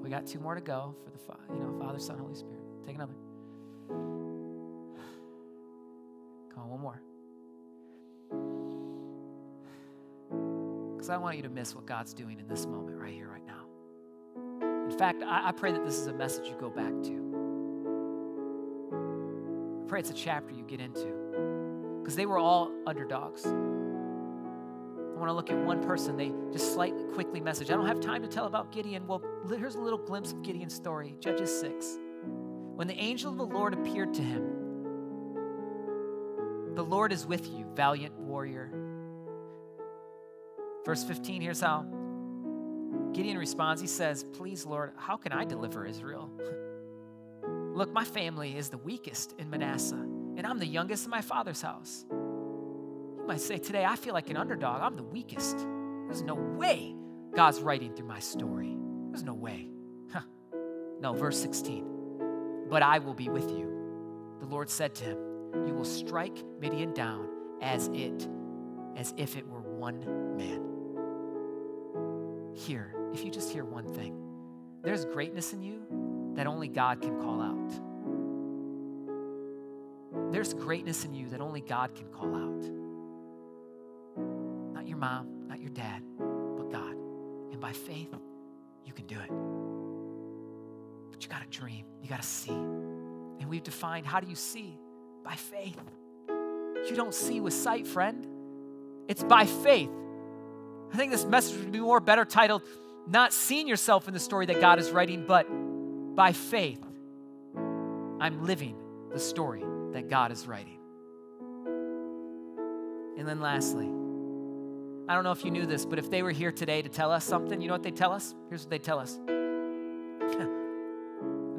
We 0.00 0.08
got 0.08 0.24
two 0.24 0.38
more 0.38 0.54
to 0.54 0.60
go 0.60 0.94
for 1.04 1.10
the 1.10 1.18
you 1.52 1.60
know 1.60 1.76
Father, 1.80 1.98
Son, 1.98 2.16
Holy 2.16 2.36
Spirit. 2.36 2.62
Take 2.86 2.94
another. 2.94 3.14
Come 6.54 6.62
on, 6.62 6.70
one 6.70 6.80
more. 6.80 7.02
Because 11.08 11.20
I 11.20 11.22
want 11.22 11.36
you 11.38 11.42
to 11.44 11.48
miss 11.48 11.74
what 11.74 11.86
God's 11.86 12.12
doing 12.12 12.38
in 12.38 12.46
this 12.48 12.66
moment, 12.66 12.98
right 12.98 13.14
here, 13.14 13.30
right 13.30 13.46
now. 13.46 13.64
In 14.90 14.98
fact, 14.98 15.22
I, 15.22 15.48
I 15.48 15.52
pray 15.52 15.72
that 15.72 15.82
this 15.82 15.96
is 15.96 16.06
a 16.06 16.12
message 16.12 16.48
you 16.48 16.54
go 16.60 16.68
back 16.68 16.92
to. 17.04 17.12
I 19.82 19.88
pray 19.88 20.00
it's 20.00 20.10
a 20.10 20.12
chapter 20.12 20.52
you 20.52 20.64
get 20.64 20.82
into. 20.82 21.06
Because 22.02 22.14
they 22.14 22.26
were 22.26 22.36
all 22.36 22.70
underdogs. 22.86 23.46
I 23.46 23.48
want 25.18 25.28
to 25.28 25.32
look 25.32 25.48
at 25.48 25.56
one 25.56 25.82
person. 25.82 26.18
They 26.18 26.30
just 26.52 26.74
slightly 26.74 27.04
quickly 27.14 27.40
message. 27.40 27.70
I 27.70 27.74
don't 27.74 27.86
have 27.86 28.00
time 28.00 28.20
to 28.20 28.28
tell 28.28 28.44
about 28.44 28.70
Gideon. 28.70 29.06
Well, 29.06 29.22
here's 29.48 29.76
a 29.76 29.80
little 29.80 29.98
glimpse 29.98 30.32
of 30.32 30.42
Gideon's 30.42 30.74
story. 30.74 31.16
Judges 31.20 31.58
6. 31.58 31.86
When 32.74 32.86
the 32.86 32.98
angel 32.98 33.32
of 33.32 33.38
the 33.38 33.46
Lord 33.46 33.72
appeared 33.72 34.12
to 34.12 34.22
him, 34.22 34.44
the 36.74 36.84
Lord 36.84 37.14
is 37.14 37.24
with 37.24 37.48
you, 37.48 37.64
valiant 37.74 38.12
warrior. 38.18 38.87
Verse 40.88 41.04
15, 41.04 41.42
here's 41.42 41.60
how 41.60 41.84
Gideon 43.12 43.36
responds. 43.36 43.78
He 43.78 43.86
says, 43.86 44.24
Please, 44.24 44.64
Lord, 44.64 44.92
how 44.96 45.18
can 45.18 45.32
I 45.32 45.44
deliver 45.44 45.84
Israel? 45.84 46.30
Look, 47.74 47.92
my 47.92 48.04
family 48.04 48.56
is 48.56 48.70
the 48.70 48.78
weakest 48.78 49.34
in 49.38 49.50
Manasseh, 49.50 49.96
and 49.96 50.46
I'm 50.46 50.58
the 50.58 50.66
youngest 50.66 51.04
in 51.04 51.10
my 51.10 51.20
father's 51.20 51.60
house 51.60 52.06
You 52.10 53.24
might 53.26 53.42
say 53.42 53.58
today, 53.58 53.84
I 53.84 53.96
feel 53.96 54.14
like 54.14 54.30
an 54.30 54.38
underdog. 54.38 54.80
I'm 54.80 54.96
the 54.96 55.02
weakest. 55.02 55.58
There's 55.58 56.22
no 56.22 56.36
way 56.36 56.94
God's 57.36 57.60
writing 57.60 57.92
through 57.92 58.08
my 58.08 58.20
story. 58.20 58.74
There's 59.10 59.24
no 59.24 59.34
way. 59.34 59.68
Huh. 60.10 60.22
No, 61.02 61.12
verse 61.12 61.38
16. 61.38 62.66
But 62.70 62.82
I 62.82 62.98
will 63.00 63.12
be 63.12 63.28
with 63.28 63.50
you. 63.50 64.38
The 64.40 64.46
Lord 64.46 64.70
said 64.70 64.94
to 64.94 65.04
him, 65.04 65.18
You 65.66 65.74
will 65.74 65.84
strike 65.84 66.42
Midian 66.58 66.94
down 66.94 67.28
as 67.60 67.88
it, 67.88 68.26
as 68.96 69.12
if 69.18 69.36
it 69.36 69.46
were 69.46 69.60
one 69.60 70.34
man. 70.38 70.67
Here, 72.58 72.92
if 73.12 73.24
you 73.24 73.30
just 73.30 73.52
hear 73.52 73.64
one 73.64 73.86
thing, 73.94 74.20
there's 74.82 75.04
greatness 75.04 75.52
in 75.52 75.62
you 75.62 76.32
that 76.34 76.48
only 76.48 76.66
God 76.66 77.00
can 77.00 77.20
call 77.20 77.40
out. 77.40 77.70
There's 80.32 80.54
greatness 80.54 81.04
in 81.04 81.14
you 81.14 81.28
that 81.28 81.40
only 81.40 81.60
God 81.60 81.94
can 81.94 82.08
call 82.08 82.34
out. 82.34 82.64
Not 84.74 84.88
your 84.88 84.98
mom, 84.98 85.46
not 85.46 85.60
your 85.60 85.70
dad, 85.70 86.02
but 86.18 86.72
God. 86.72 86.96
And 87.52 87.60
by 87.60 87.72
faith, 87.72 88.12
you 88.84 88.92
can 88.92 89.06
do 89.06 89.20
it. 89.20 89.30
But 91.12 91.22
you 91.22 91.28
got 91.30 91.42
to 91.42 91.48
dream, 91.48 91.84
you 92.02 92.08
got 92.08 92.22
to 92.22 92.28
see. 92.28 92.50
And 92.50 93.48
we've 93.48 93.62
defined 93.62 94.04
how 94.04 94.18
do 94.18 94.26
you 94.28 94.34
see? 94.34 94.76
By 95.24 95.36
faith. 95.36 95.78
You 96.28 96.96
don't 96.96 97.14
see 97.14 97.38
with 97.40 97.54
sight, 97.54 97.86
friend. 97.86 98.26
It's 99.06 99.22
by 99.22 99.46
faith. 99.46 99.90
I 100.92 100.96
think 100.96 101.12
this 101.12 101.24
message 101.24 101.58
would 101.58 101.72
be 101.72 101.80
more 101.80 102.00
better 102.00 102.24
titled, 102.24 102.62
Not 103.06 103.32
Seeing 103.32 103.68
Yourself 103.68 104.08
in 104.08 104.14
the 104.14 104.20
Story 104.20 104.46
That 104.46 104.60
God 104.60 104.78
is 104.78 104.90
Writing, 104.90 105.24
but 105.26 105.46
By 106.14 106.32
Faith, 106.32 106.82
I'm 108.20 108.44
living 108.44 108.76
the 109.12 109.18
story 109.18 109.62
that 109.92 110.08
God 110.08 110.32
is 110.32 110.46
writing. 110.46 110.78
And 113.18 113.26
then 113.26 113.40
lastly, 113.40 113.86
I 115.08 115.14
don't 115.14 115.24
know 115.24 115.32
if 115.32 115.44
you 115.44 115.50
knew 115.50 115.66
this, 115.66 115.84
but 115.84 115.98
if 115.98 116.10
they 116.10 116.22
were 116.22 116.30
here 116.30 116.52
today 116.52 116.82
to 116.82 116.88
tell 116.88 117.10
us 117.12 117.24
something, 117.24 117.60
you 117.60 117.68
know 117.68 117.74
what 117.74 117.82
they 117.82 117.90
tell 117.90 118.12
us? 118.12 118.34
Here's 118.48 118.62
what 118.62 118.70
they 118.70 118.78
tell 118.78 118.98
us. 118.98 119.18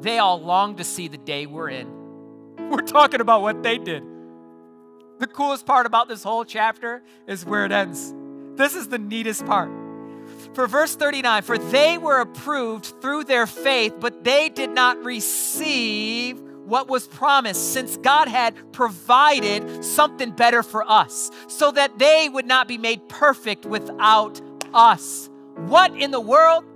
they 0.00 0.18
all 0.18 0.40
long 0.40 0.76
to 0.76 0.84
see 0.84 1.08
the 1.08 1.18
day 1.18 1.46
we're 1.46 1.70
in. 1.70 1.88
We're 2.70 2.82
talking 2.82 3.20
about 3.20 3.42
what 3.42 3.62
they 3.62 3.78
did. 3.78 4.04
The 5.18 5.26
coolest 5.26 5.66
part 5.66 5.86
about 5.86 6.08
this 6.08 6.22
whole 6.22 6.44
chapter 6.44 7.02
is 7.26 7.44
where 7.44 7.64
it 7.64 7.72
ends. 7.72 8.14
This 8.60 8.74
is 8.74 8.88
the 8.88 8.98
neatest 8.98 9.46
part. 9.46 9.70
For 10.52 10.66
verse 10.66 10.94
39, 10.94 11.44
for 11.44 11.56
they 11.56 11.96
were 11.96 12.20
approved 12.20 12.92
through 13.00 13.24
their 13.24 13.46
faith, 13.46 13.94
but 13.98 14.22
they 14.22 14.50
did 14.50 14.68
not 14.68 15.02
receive 15.02 16.38
what 16.66 16.86
was 16.86 17.08
promised, 17.08 17.72
since 17.72 17.96
God 17.96 18.28
had 18.28 18.54
provided 18.72 19.82
something 19.82 20.32
better 20.32 20.62
for 20.62 20.84
us, 20.86 21.30
so 21.48 21.70
that 21.70 21.98
they 21.98 22.28
would 22.28 22.44
not 22.44 22.68
be 22.68 22.76
made 22.76 23.08
perfect 23.08 23.64
without 23.64 24.42
us. 24.74 25.30
What 25.56 25.96
in 25.96 26.10
the 26.10 26.20
world? 26.20 26.66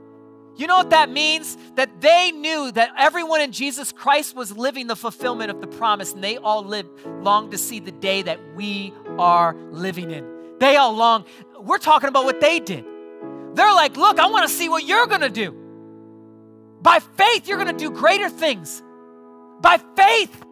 You 0.57 0.67
know 0.67 0.79
what 0.79 0.89
that 0.89 1.11
means? 1.11 1.59
That 1.75 2.01
they 2.01 2.31
knew 2.31 2.73
that 2.73 2.95
everyone 2.97 3.43
in 3.43 3.53
Jesus 3.53 3.93
Christ 3.93 4.35
was 4.35 4.57
living 4.57 4.87
the 4.87 4.97
fulfillment 4.97 5.51
of 5.51 5.61
the 5.61 5.67
promise, 5.67 6.15
and 6.15 6.25
they 6.25 6.39
all 6.39 6.65
lived 6.65 6.89
long 7.21 7.51
to 7.51 7.59
see 7.59 7.79
the 7.79 7.93
day 7.93 8.23
that 8.23 8.41
we 8.57 8.95
are 9.19 9.55
living 9.71 10.11
in. 10.11 10.34
They 10.61 10.77
all 10.77 10.93
long, 10.93 11.25
we're 11.61 11.79
talking 11.79 12.09
about 12.09 12.25
what 12.25 12.41
they 12.41 12.61
did. 12.61 12.85
They're 13.55 13.73
like, 13.73 13.97
look, 13.97 14.19
I 14.19 14.27
want 14.29 14.49
to 14.49 14.55
see 14.55 14.69
what 14.69 14.85
you're 14.85 15.07
gonna 15.07 15.29
do. 15.29 15.55
By 16.83 16.99
faith, 16.99 17.49
you're 17.49 17.59
gonna 17.59 17.73
do 17.73 17.91
greater 17.91 18.29
things. 18.29 18.83
By 19.61 19.79
faith. 19.97 20.45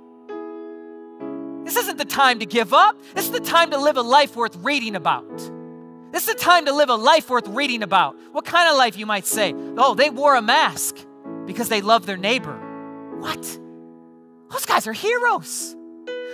This 1.64 1.76
isn't 1.76 1.98
the 1.98 2.04
time 2.04 2.40
to 2.40 2.46
give 2.46 2.72
up. 2.72 2.96
This 3.14 3.26
is 3.26 3.32
the 3.32 3.40
time 3.40 3.70
to 3.70 3.78
live 3.78 3.96
a 3.96 4.02
life 4.02 4.36
worth 4.36 4.56
reading 4.56 4.96
about. 4.96 5.36
This 6.10 6.28
is 6.28 6.34
the 6.34 6.40
time 6.40 6.66
to 6.66 6.74
live 6.74 6.90
a 6.90 6.94
life 6.94 7.30
worth 7.30 7.48
reading 7.48 7.82
about. 7.82 8.16
What 8.32 8.44
kind 8.44 8.68
of 8.68 8.76
life, 8.76 8.96
you 8.98 9.06
might 9.06 9.26
say? 9.26 9.54
Oh, 9.76 9.94
they 9.94 10.10
wore 10.10 10.34
a 10.34 10.42
mask 10.42 10.96
because 11.46 11.68
they 11.68 11.80
love 11.80 12.06
their 12.06 12.16
neighbor. 12.16 12.58
What? 13.18 13.42
Those 14.50 14.66
guys 14.66 14.86
are 14.86 14.92
heroes. 14.92 15.74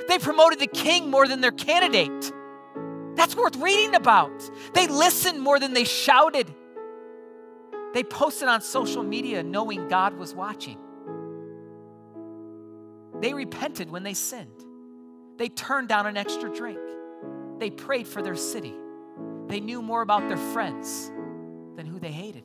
They 0.09 0.19
promoted 0.19 0.59
the 0.59 0.67
king 0.67 1.11
more 1.11 1.29
than 1.29 1.41
their 1.41 1.53
candidate. 1.53 2.33
That's 3.19 3.35
worth 3.35 3.57
reading 3.57 3.97
about. 3.97 4.49
They 4.75 4.87
listened 4.87 5.41
more 5.41 5.59
than 5.59 5.73
they 5.75 5.83
shouted. 5.83 6.55
They 7.93 8.05
posted 8.05 8.47
on 8.47 8.61
social 8.61 9.03
media 9.03 9.43
knowing 9.43 9.89
God 9.89 10.17
was 10.17 10.33
watching. 10.33 10.79
They 13.21 13.35
repented 13.35 13.91
when 13.91 14.05
they 14.05 14.15
sinned. 14.15 14.65
They 15.37 15.49
turned 15.49 15.89
down 15.89 16.07
an 16.07 16.17
extra 16.17 16.49
drink. 16.55 16.79
They 17.59 17.71
prayed 17.71 18.07
for 18.07 18.23
their 18.23 18.37
city. 18.37 18.75
They 19.49 19.59
knew 19.59 19.83
more 19.83 20.03
about 20.03 20.29
their 20.29 20.37
friends 20.37 21.11
than 21.75 21.87
who 21.87 21.99
they 21.99 22.13
hated. 22.13 22.45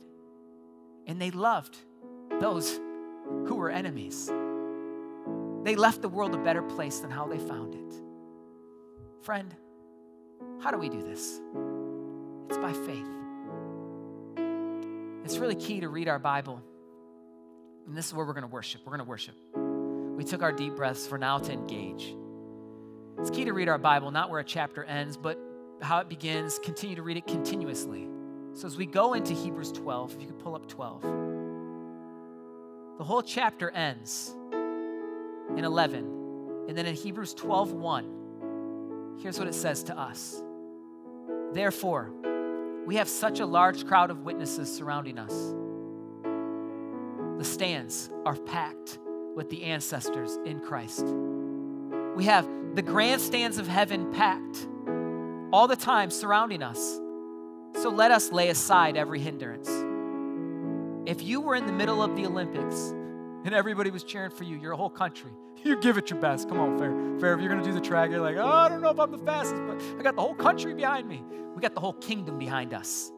And 1.06 1.22
they 1.22 1.30
loved 1.30 1.78
those 2.40 2.80
who 3.46 3.54
were 3.54 3.70
enemies. 3.70 4.26
They 5.64 5.76
left 5.76 6.02
the 6.02 6.10
world 6.10 6.34
a 6.34 6.40
better 6.40 6.64
place 6.64 6.98
than 6.98 7.12
how 7.12 7.28
they 7.28 7.38
found 7.38 7.76
it. 7.76 7.94
Friend, 9.22 9.56
how 10.64 10.72
do 10.72 10.78
we 10.78 10.88
do 10.88 11.02
this? 11.02 11.42
It's 12.48 12.58
by 12.58 12.72
faith. 12.72 13.10
It's 15.26 15.38
really 15.38 15.56
key 15.56 15.82
to 15.82 15.90
read 15.90 16.08
our 16.08 16.20
Bible. 16.20 16.62
And 17.86 17.98
this 17.98 18.08
is 18.08 18.14
where 18.14 18.26
we're 18.26 18.32
going 18.32 18.44
to 18.46 18.48
worship. 18.48 18.80
We're 18.86 18.96
going 18.96 19.06
to 19.06 19.10
worship. 19.10 19.36
We 19.54 20.24
took 20.24 20.42
our 20.42 20.54
deep 20.54 20.78
breaths 20.78 21.06
for 21.06 21.18
now 21.18 21.38
to 21.40 21.52
engage. 21.52 22.16
It's 23.20 23.30
key 23.30 23.44
to 23.44 23.52
read 23.52 23.68
our 23.68 23.78
Bible, 23.78 24.10
not 24.10 24.30
where 24.30 24.40
a 24.40 24.44
chapter 24.44 24.86
ends, 24.86 25.18
but 25.18 25.38
how 25.82 26.00
it 26.00 26.08
begins, 26.08 26.60
continue 26.60 26.96
to 26.96 27.02
read 27.02 27.18
it 27.18 27.28
continuously. 27.28 28.08
So 28.54 28.66
as 28.66 28.78
we 28.78 28.86
go 28.86 29.16
into 29.16 29.34
Hebrews 29.34 29.74
12, 29.74 30.16
if 30.16 30.22
you 30.22 30.28
could 30.28 30.40
pull 30.40 30.56
up 30.56 30.70
12, 30.70 31.02
the 33.00 33.04
whole 33.04 33.22
chapter 33.22 33.70
ends 33.70 34.34
in 34.54 35.66
11. 35.66 36.66
And 36.70 36.78
then 36.78 36.86
in 36.86 36.96
Hebrews 36.96 37.34
12, 37.34 37.74
1, 37.74 39.18
here's 39.22 39.38
what 39.38 39.50
it 39.50 39.56
says 39.56 39.84
to 39.84 40.00
us. 40.00 40.42
Therefore, 41.54 42.12
we 42.86 42.96
have 42.96 43.08
such 43.08 43.40
a 43.40 43.46
large 43.46 43.86
crowd 43.86 44.10
of 44.10 44.24
witnesses 44.24 44.74
surrounding 44.74 45.20
us. 45.20 45.54
The 47.38 47.46
stands 47.46 48.10
are 48.26 48.36
packed 48.36 49.00
with 49.36 49.50
the 49.50 49.64
ancestors 49.64 50.38
in 50.46 50.60
Christ. 50.60 51.06
We 52.16 52.26
have 52.26 52.48
the 52.76 52.82
grandstands 52.82 53.58
of 53.58 53.68
heaven 53.68 54.12
packed 54.12 54.68
all 55.52 55.68
the 55.68 55.76
time 55.76 56.10
surrounding 56.10 56.64
us. 56.64 57.00
So 57.82 57.90
let 57.90 58.12
us 58.12 58.32
lay 58.32 58.50
aside 58.50 58.98
every 58.98 59.20
hindrance. 59.20 59.70
If 61.06 61.22
you 61.22 61.42
were 61.42 61.56
in 61.56 61.66
the 61.66 61.74
middle 61.74 62.02
of 62.02 62.16
the 62.16 62.26
Olympics 62.26 62.94
and 63.46 63.54
everybody 63.54 63.92
was 63.92 64.04
cheering 64.04 64.32
for 64.32 64.44
you, 64.44 64.58
your 64.58 64.74
whole 64.74 64.90
country, 64.90 65.32
you 65.64 65.80
give 65.80 65.98
it 65.98 66.10
your 66.10 66.20
best. 66.20 66.50
Come 66.50 66.60
on, 66.60 66.78
fair. 66.78 66.92
Fair, 67.20 67.34
if 67.34 67.40
you're 67.40 67.50
going 67.50 67.64
to 67.64 67.68
do 67.68 67.74
the 67.74 67.82
track, 67.82 68.10
you're 68.12 68.20
like, 68.20 68.36
oh, 68.38 68.46
I 68.46 68.68
don't 68.68 68.82
know 68.82 68.90
if 68.90 69.00
I'm 69.00 69.12
the 69.12 69.18
fastest, 69.20 69.62
but 69.66 69.82
I 69.98 70.04
got 70.04 70.16
the 70.16 70.22
whole 70.22 70.36
country 70.36 70.74
behind 70.74 71.08
me. 71.08 71.24
We 71.56 71.62
got 71.62 71.74
the 71.74 71.82
whole 71.82 71.94
kingdom 71.94 72.38
behind 72.38 72.74
us. 72.74 73.13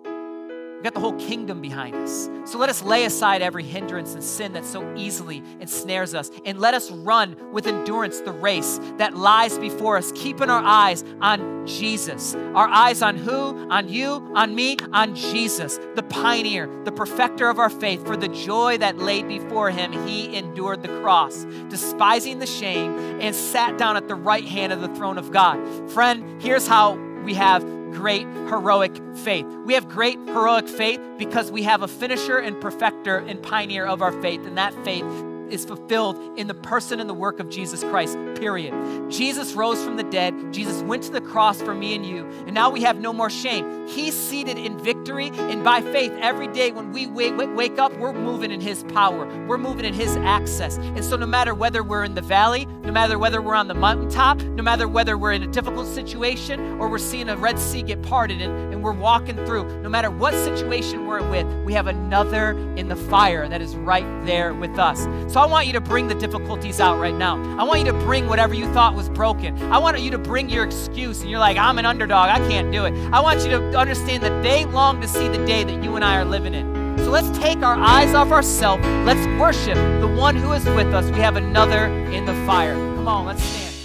We 0.77 0.83
got 0.83 0.93
the 0.93 0.99
whole 0.99 1.13
kingdom 1.13 1.61
behind 1.61 1.95
us. 1.95 2.29
So 2.45 2.59
let 2.59 2.69
us 2.69 2.83
lay 2.83 3.05
aside 3.05 3.41
every 3.41 3.63
hindrance 3.63 4.13
and 4.13 4.23
sin 4.23 4.53
that 4.53 4.65
so 4.65 4.95
easily 4.95 5.41
ensnares 5.59 6.13
us, 6.13 6.29
and 6.45 6.59
let 6.59 6.73
us 6.73 6.91
run 6.91 7.35
with 7.51 7.65
endurance 7.65 8.19
the 8.19 8.31
race 8.31 8.79
that 8.97 9.15
lies 9.15 9.57
before 9.57 9.97
us, 9.97 10.11
keeping 10.11 10.49
our 10.49 10.63
eyes 10.63 11.03
on 11.21 11.65
Jesus. 11.65 12.35
Our 12.35 12.67
eyes 12.67 13.01
on 13.01 13.17
who? 13.17 13.67
On 13.69 13.89
you, 13.89 14.31
on 14.35 14.53
me, 14.53 14.77
on 14.91 15.15
Jesus, 15.15 15.79
the 15.95 16.03
pioneer, 16.03 16.69
the 16.83 16.91
perfecter 16.91 17.49
of 17.49 17.57
our 17.57 17.69
faith. 17.69 18.05
For 18.05 18.15
the 18.15 18.27
joy 18.27 18.77
that 18.77 18.97
laid 18.97 19.27
before 19.27 19.71
him, 19.71 19.91
he 20.07 20.35
endured 20.35 20.83
the 20.83 20.99
cross, 21.01 21.45
despising 21.69 22.39
the 22.39 22.45
shame, 22.45 23.19
and 23.21 23.35
sat 23.35 23.77
down 23.77 23.97
at 23.97 24.07
the 24.07 24.15
right 24.15 24.45
hand 24.45 24.71
of 24.71 24.81
the 24.81 24.89
throne 24.89 25.17
of 25.17 25.31
God. 25.31 25.57
Friend, 25.91 26.41
here's 26.41 26.67
how 26.67 26.93
we 27.23 27.33
have 27.33 27.63
great 27.95 28.27
heroic 28.49 28.95
faith. 29.15 29.45
We 29.65 29.73
have 29.73 29.87
great 29.87 30.19
heroic 30.27 30.67
faith 30.67 30.99
because 31.17 31.51
we 31.51 31.63
have 31.63 31.81
a 31.81 31.87
finisher 31.87 32.37
and 32.37 32.59
perfecter 32.59 33.17
and 33.17 33.41
pioneer 33.41 33.85
of 33.85 34.01
our 34.01 34.11
faith, 34.21 34.45
and 34.45 34.57
that 34.57 34.73
faith 34.83 35.05
is 35.49 35.65
fulfilled 35.65 36.17
in 36.37 36.47
the 36.47 36.53
person 36.53 36.99
and 36.99 37.09
the 37.09 37.13
work 37.13 37.39
of 37.39 37.49
Jesus 37.49 37.83
Christ, 37.83 38.17
period. 38.35 38.73
Jesus 39.09 39.53
rose 39.53 39.83
from 39.83 39.97
the 39.97 40.03
dead. 40.03 40.53
Jesus 40.53 40.81
went 40.83 41.03
to 41.03 41.11
the 41.11 41.21
cross 41.21 41.61
for 41.61 41.73
me 41.73 41.95
and 41.95 42.05
you. 42.05 42.25
And 42.45 42.53
now 42.53 42.69
we 42.69 42.81
have 42.81 42.99
no 42.99 43.13
more 43.13 43.29
shame. 43.29 43.87
He's 43.87 44.13
seated 44.13 44.57
in 44.57 44.77
victory. 44.77 45.31
And 45.33 45.63
by 45.63 45.81
faith, 45.81 46.11
every 46.21 46.47
day 46.47 46.71
when 46.71 46.91
we 46.91 47.07
wake, 47.07 47.79
up, 47.79 47.97
we're 47.97 48.13
moving 48.13 48.51
in 48.51 48.61
His 48.61 48.83
power. 48.85 49.25
We're 49.47 49.57
moving 49.57 49.85
in 49.85 49.93
His 49.93 50.15
access. 50.17 50.77
And 50.77 51.03
so, 51.03 51.15
no 51.15 51.25
matter 51.25 51.53
whether 51.53 51.83
we're 51.83 52.03
in 52.03 52.15
the 52.15 52.21
valley, 52.21 52.65
no 52.83 52.91
matter 52.91 53.17
whether 53.17 53.41
we're 53.41 53.55
on 53.55 53.67
the 53.67 53.73
mountaintop, 53.73 54.41
no 54.41 54.63
matter 54.63 54.87
whether 54.87 55.17
we're 55.17 55.33
in 55.33 55.43
a 55.43 55.47
difficult 55.47 55.87
situation 55.87 56.79
or 56.79 56.87
we're 56.89 56.97
seeing 56.97 57.29
a 57.29 57.35
Red 57.35 57.59
Sea 57.59 57.81
get 57.81 58.01
parted 58.01 58.41
and, 58.41 58.73
and 58.73 58.83
we're 58.83 58.93
walking 58.93 59.35
through, 59.45 59.81
no 59.81 59.89
matter 59.89 60.09
what 60.09 60.33
situation 60.33 61.05
we're 61.07 61.27
with, 61.29 61.45
we 61.65 61.73
have 61.73 61.87
another 61.87 62.51
in 62.75 62.87
the 62.87 62.95
fire 62.95 63.47
that 63.47 63.61
is 63.61 63.75
right 63.75 64.05
there 64.25 64.53
with 64.53 64.77
us. 64.79 65.05
So 65.35 65.41
I 65.41 65.47
want 65.47 65.67
you 65.67 65.73
to 65.73 65.81
bring 65.81 66.07
the 66.07 66.15
difficulties 66.15 66.79
out 66.79 66.97
right 66.97 67.13
now. 67.13 67.35
I 67.59 67.65
want 67.65 67.81
you 67.81 67.91
to 67.91 67.99
bring 68.05 68.29
whatever 68.29 68.53
you 68.53 68.71
thought 68.71 68.95
was 68.95 69.09
broken. 69.09 69.61
I 69.63 69.77
want 69.77 69.99
you 69.99 70.09
to 70.11 70.17
bring 70.17 70.49
your 70.49 70.63
excuse 70.63 71.19
and 71.19 71.29
you're 71.29 71.41
like, 71.41 71.57
I'm 71.57 71.77
an 71.77 71.85
underdog, 71.85 72.29
I 72.29 72.37
can't 72.47 72.71
do 72.71 72.85
it. 72.85 72.93
I 73.11 73.19
want 73.19 73.41
you 73.41 73.49
to 73.49 73.77
understand 73.77 74.23
that 74.23 74.41
they 74.41 74.63
long 74.63 75.01
to 75.01 75.09
see 75.09 75.27
the 75.27 75.45
day 75.45 75.65
that 75.65 75.83
you 75.83 75.97
and 75.97 76.05
I 76.05 76.19
are 76.19 76.23
living 76.23 76.53
in. 76.53 76.97
So 76.99 77.09
let's 77.09 77.37
take 77.37 77.57
our 77.63 77.75
eyes 77.75 78.13
off 78.13 78.31
ourselves. 78.31 78.81
Let's 79.05 79.27
worship 79.37 79.75
the 79.99 80.07
one 80.07 80.37
who 80.37 80.53
is 80.53 80.63
with 80.67 80.93
us. 80.93 81.03
We 81.11 81.19
have 81.19 81.35
another 81.35 81.87
in 81.87 82.23
the 82.23 82.33
fire. 82.45 82.75
Come 82.75 83.09
on, 83.09 83.25
let's 83.25 83.43
stand. 83.43 83.75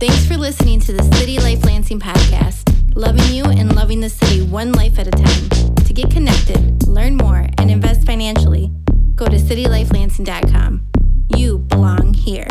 Thanks 0.00 0.26
for 0.26 0.36
listening 0.36 0.80
to 0.80 0.92
the 0.92 1.04
City 1.14 1.38
Life 1.38 1.64
Lansing 1.64 2.00
podcast. 2.00 2.96
Loving 2.96 3.32
you 3.32 3.44
and 3.44 3.76
loving 3.76 4.00
the 4.00 4.10
city 4.10 4.42
one 4.44 4.72
life 4.72 4.98
at 4.98 5.06
a 5.06 5.12
time. 5.12 5.76
To 5.84 5.92
get 5.92 6.10
connected, 6.10 6.88
learn 6.88 7.16
more, 7.16 7.46
and 7.58 7.70
invest 7.70 8.04
financially, 8.04 8.72
go 9.16 9.26
to 9.26 9.36
citylifelansing.com. 9.36 10.86
You 11.36 11.58
belong 11.58 12.14
here. 12.14 12.46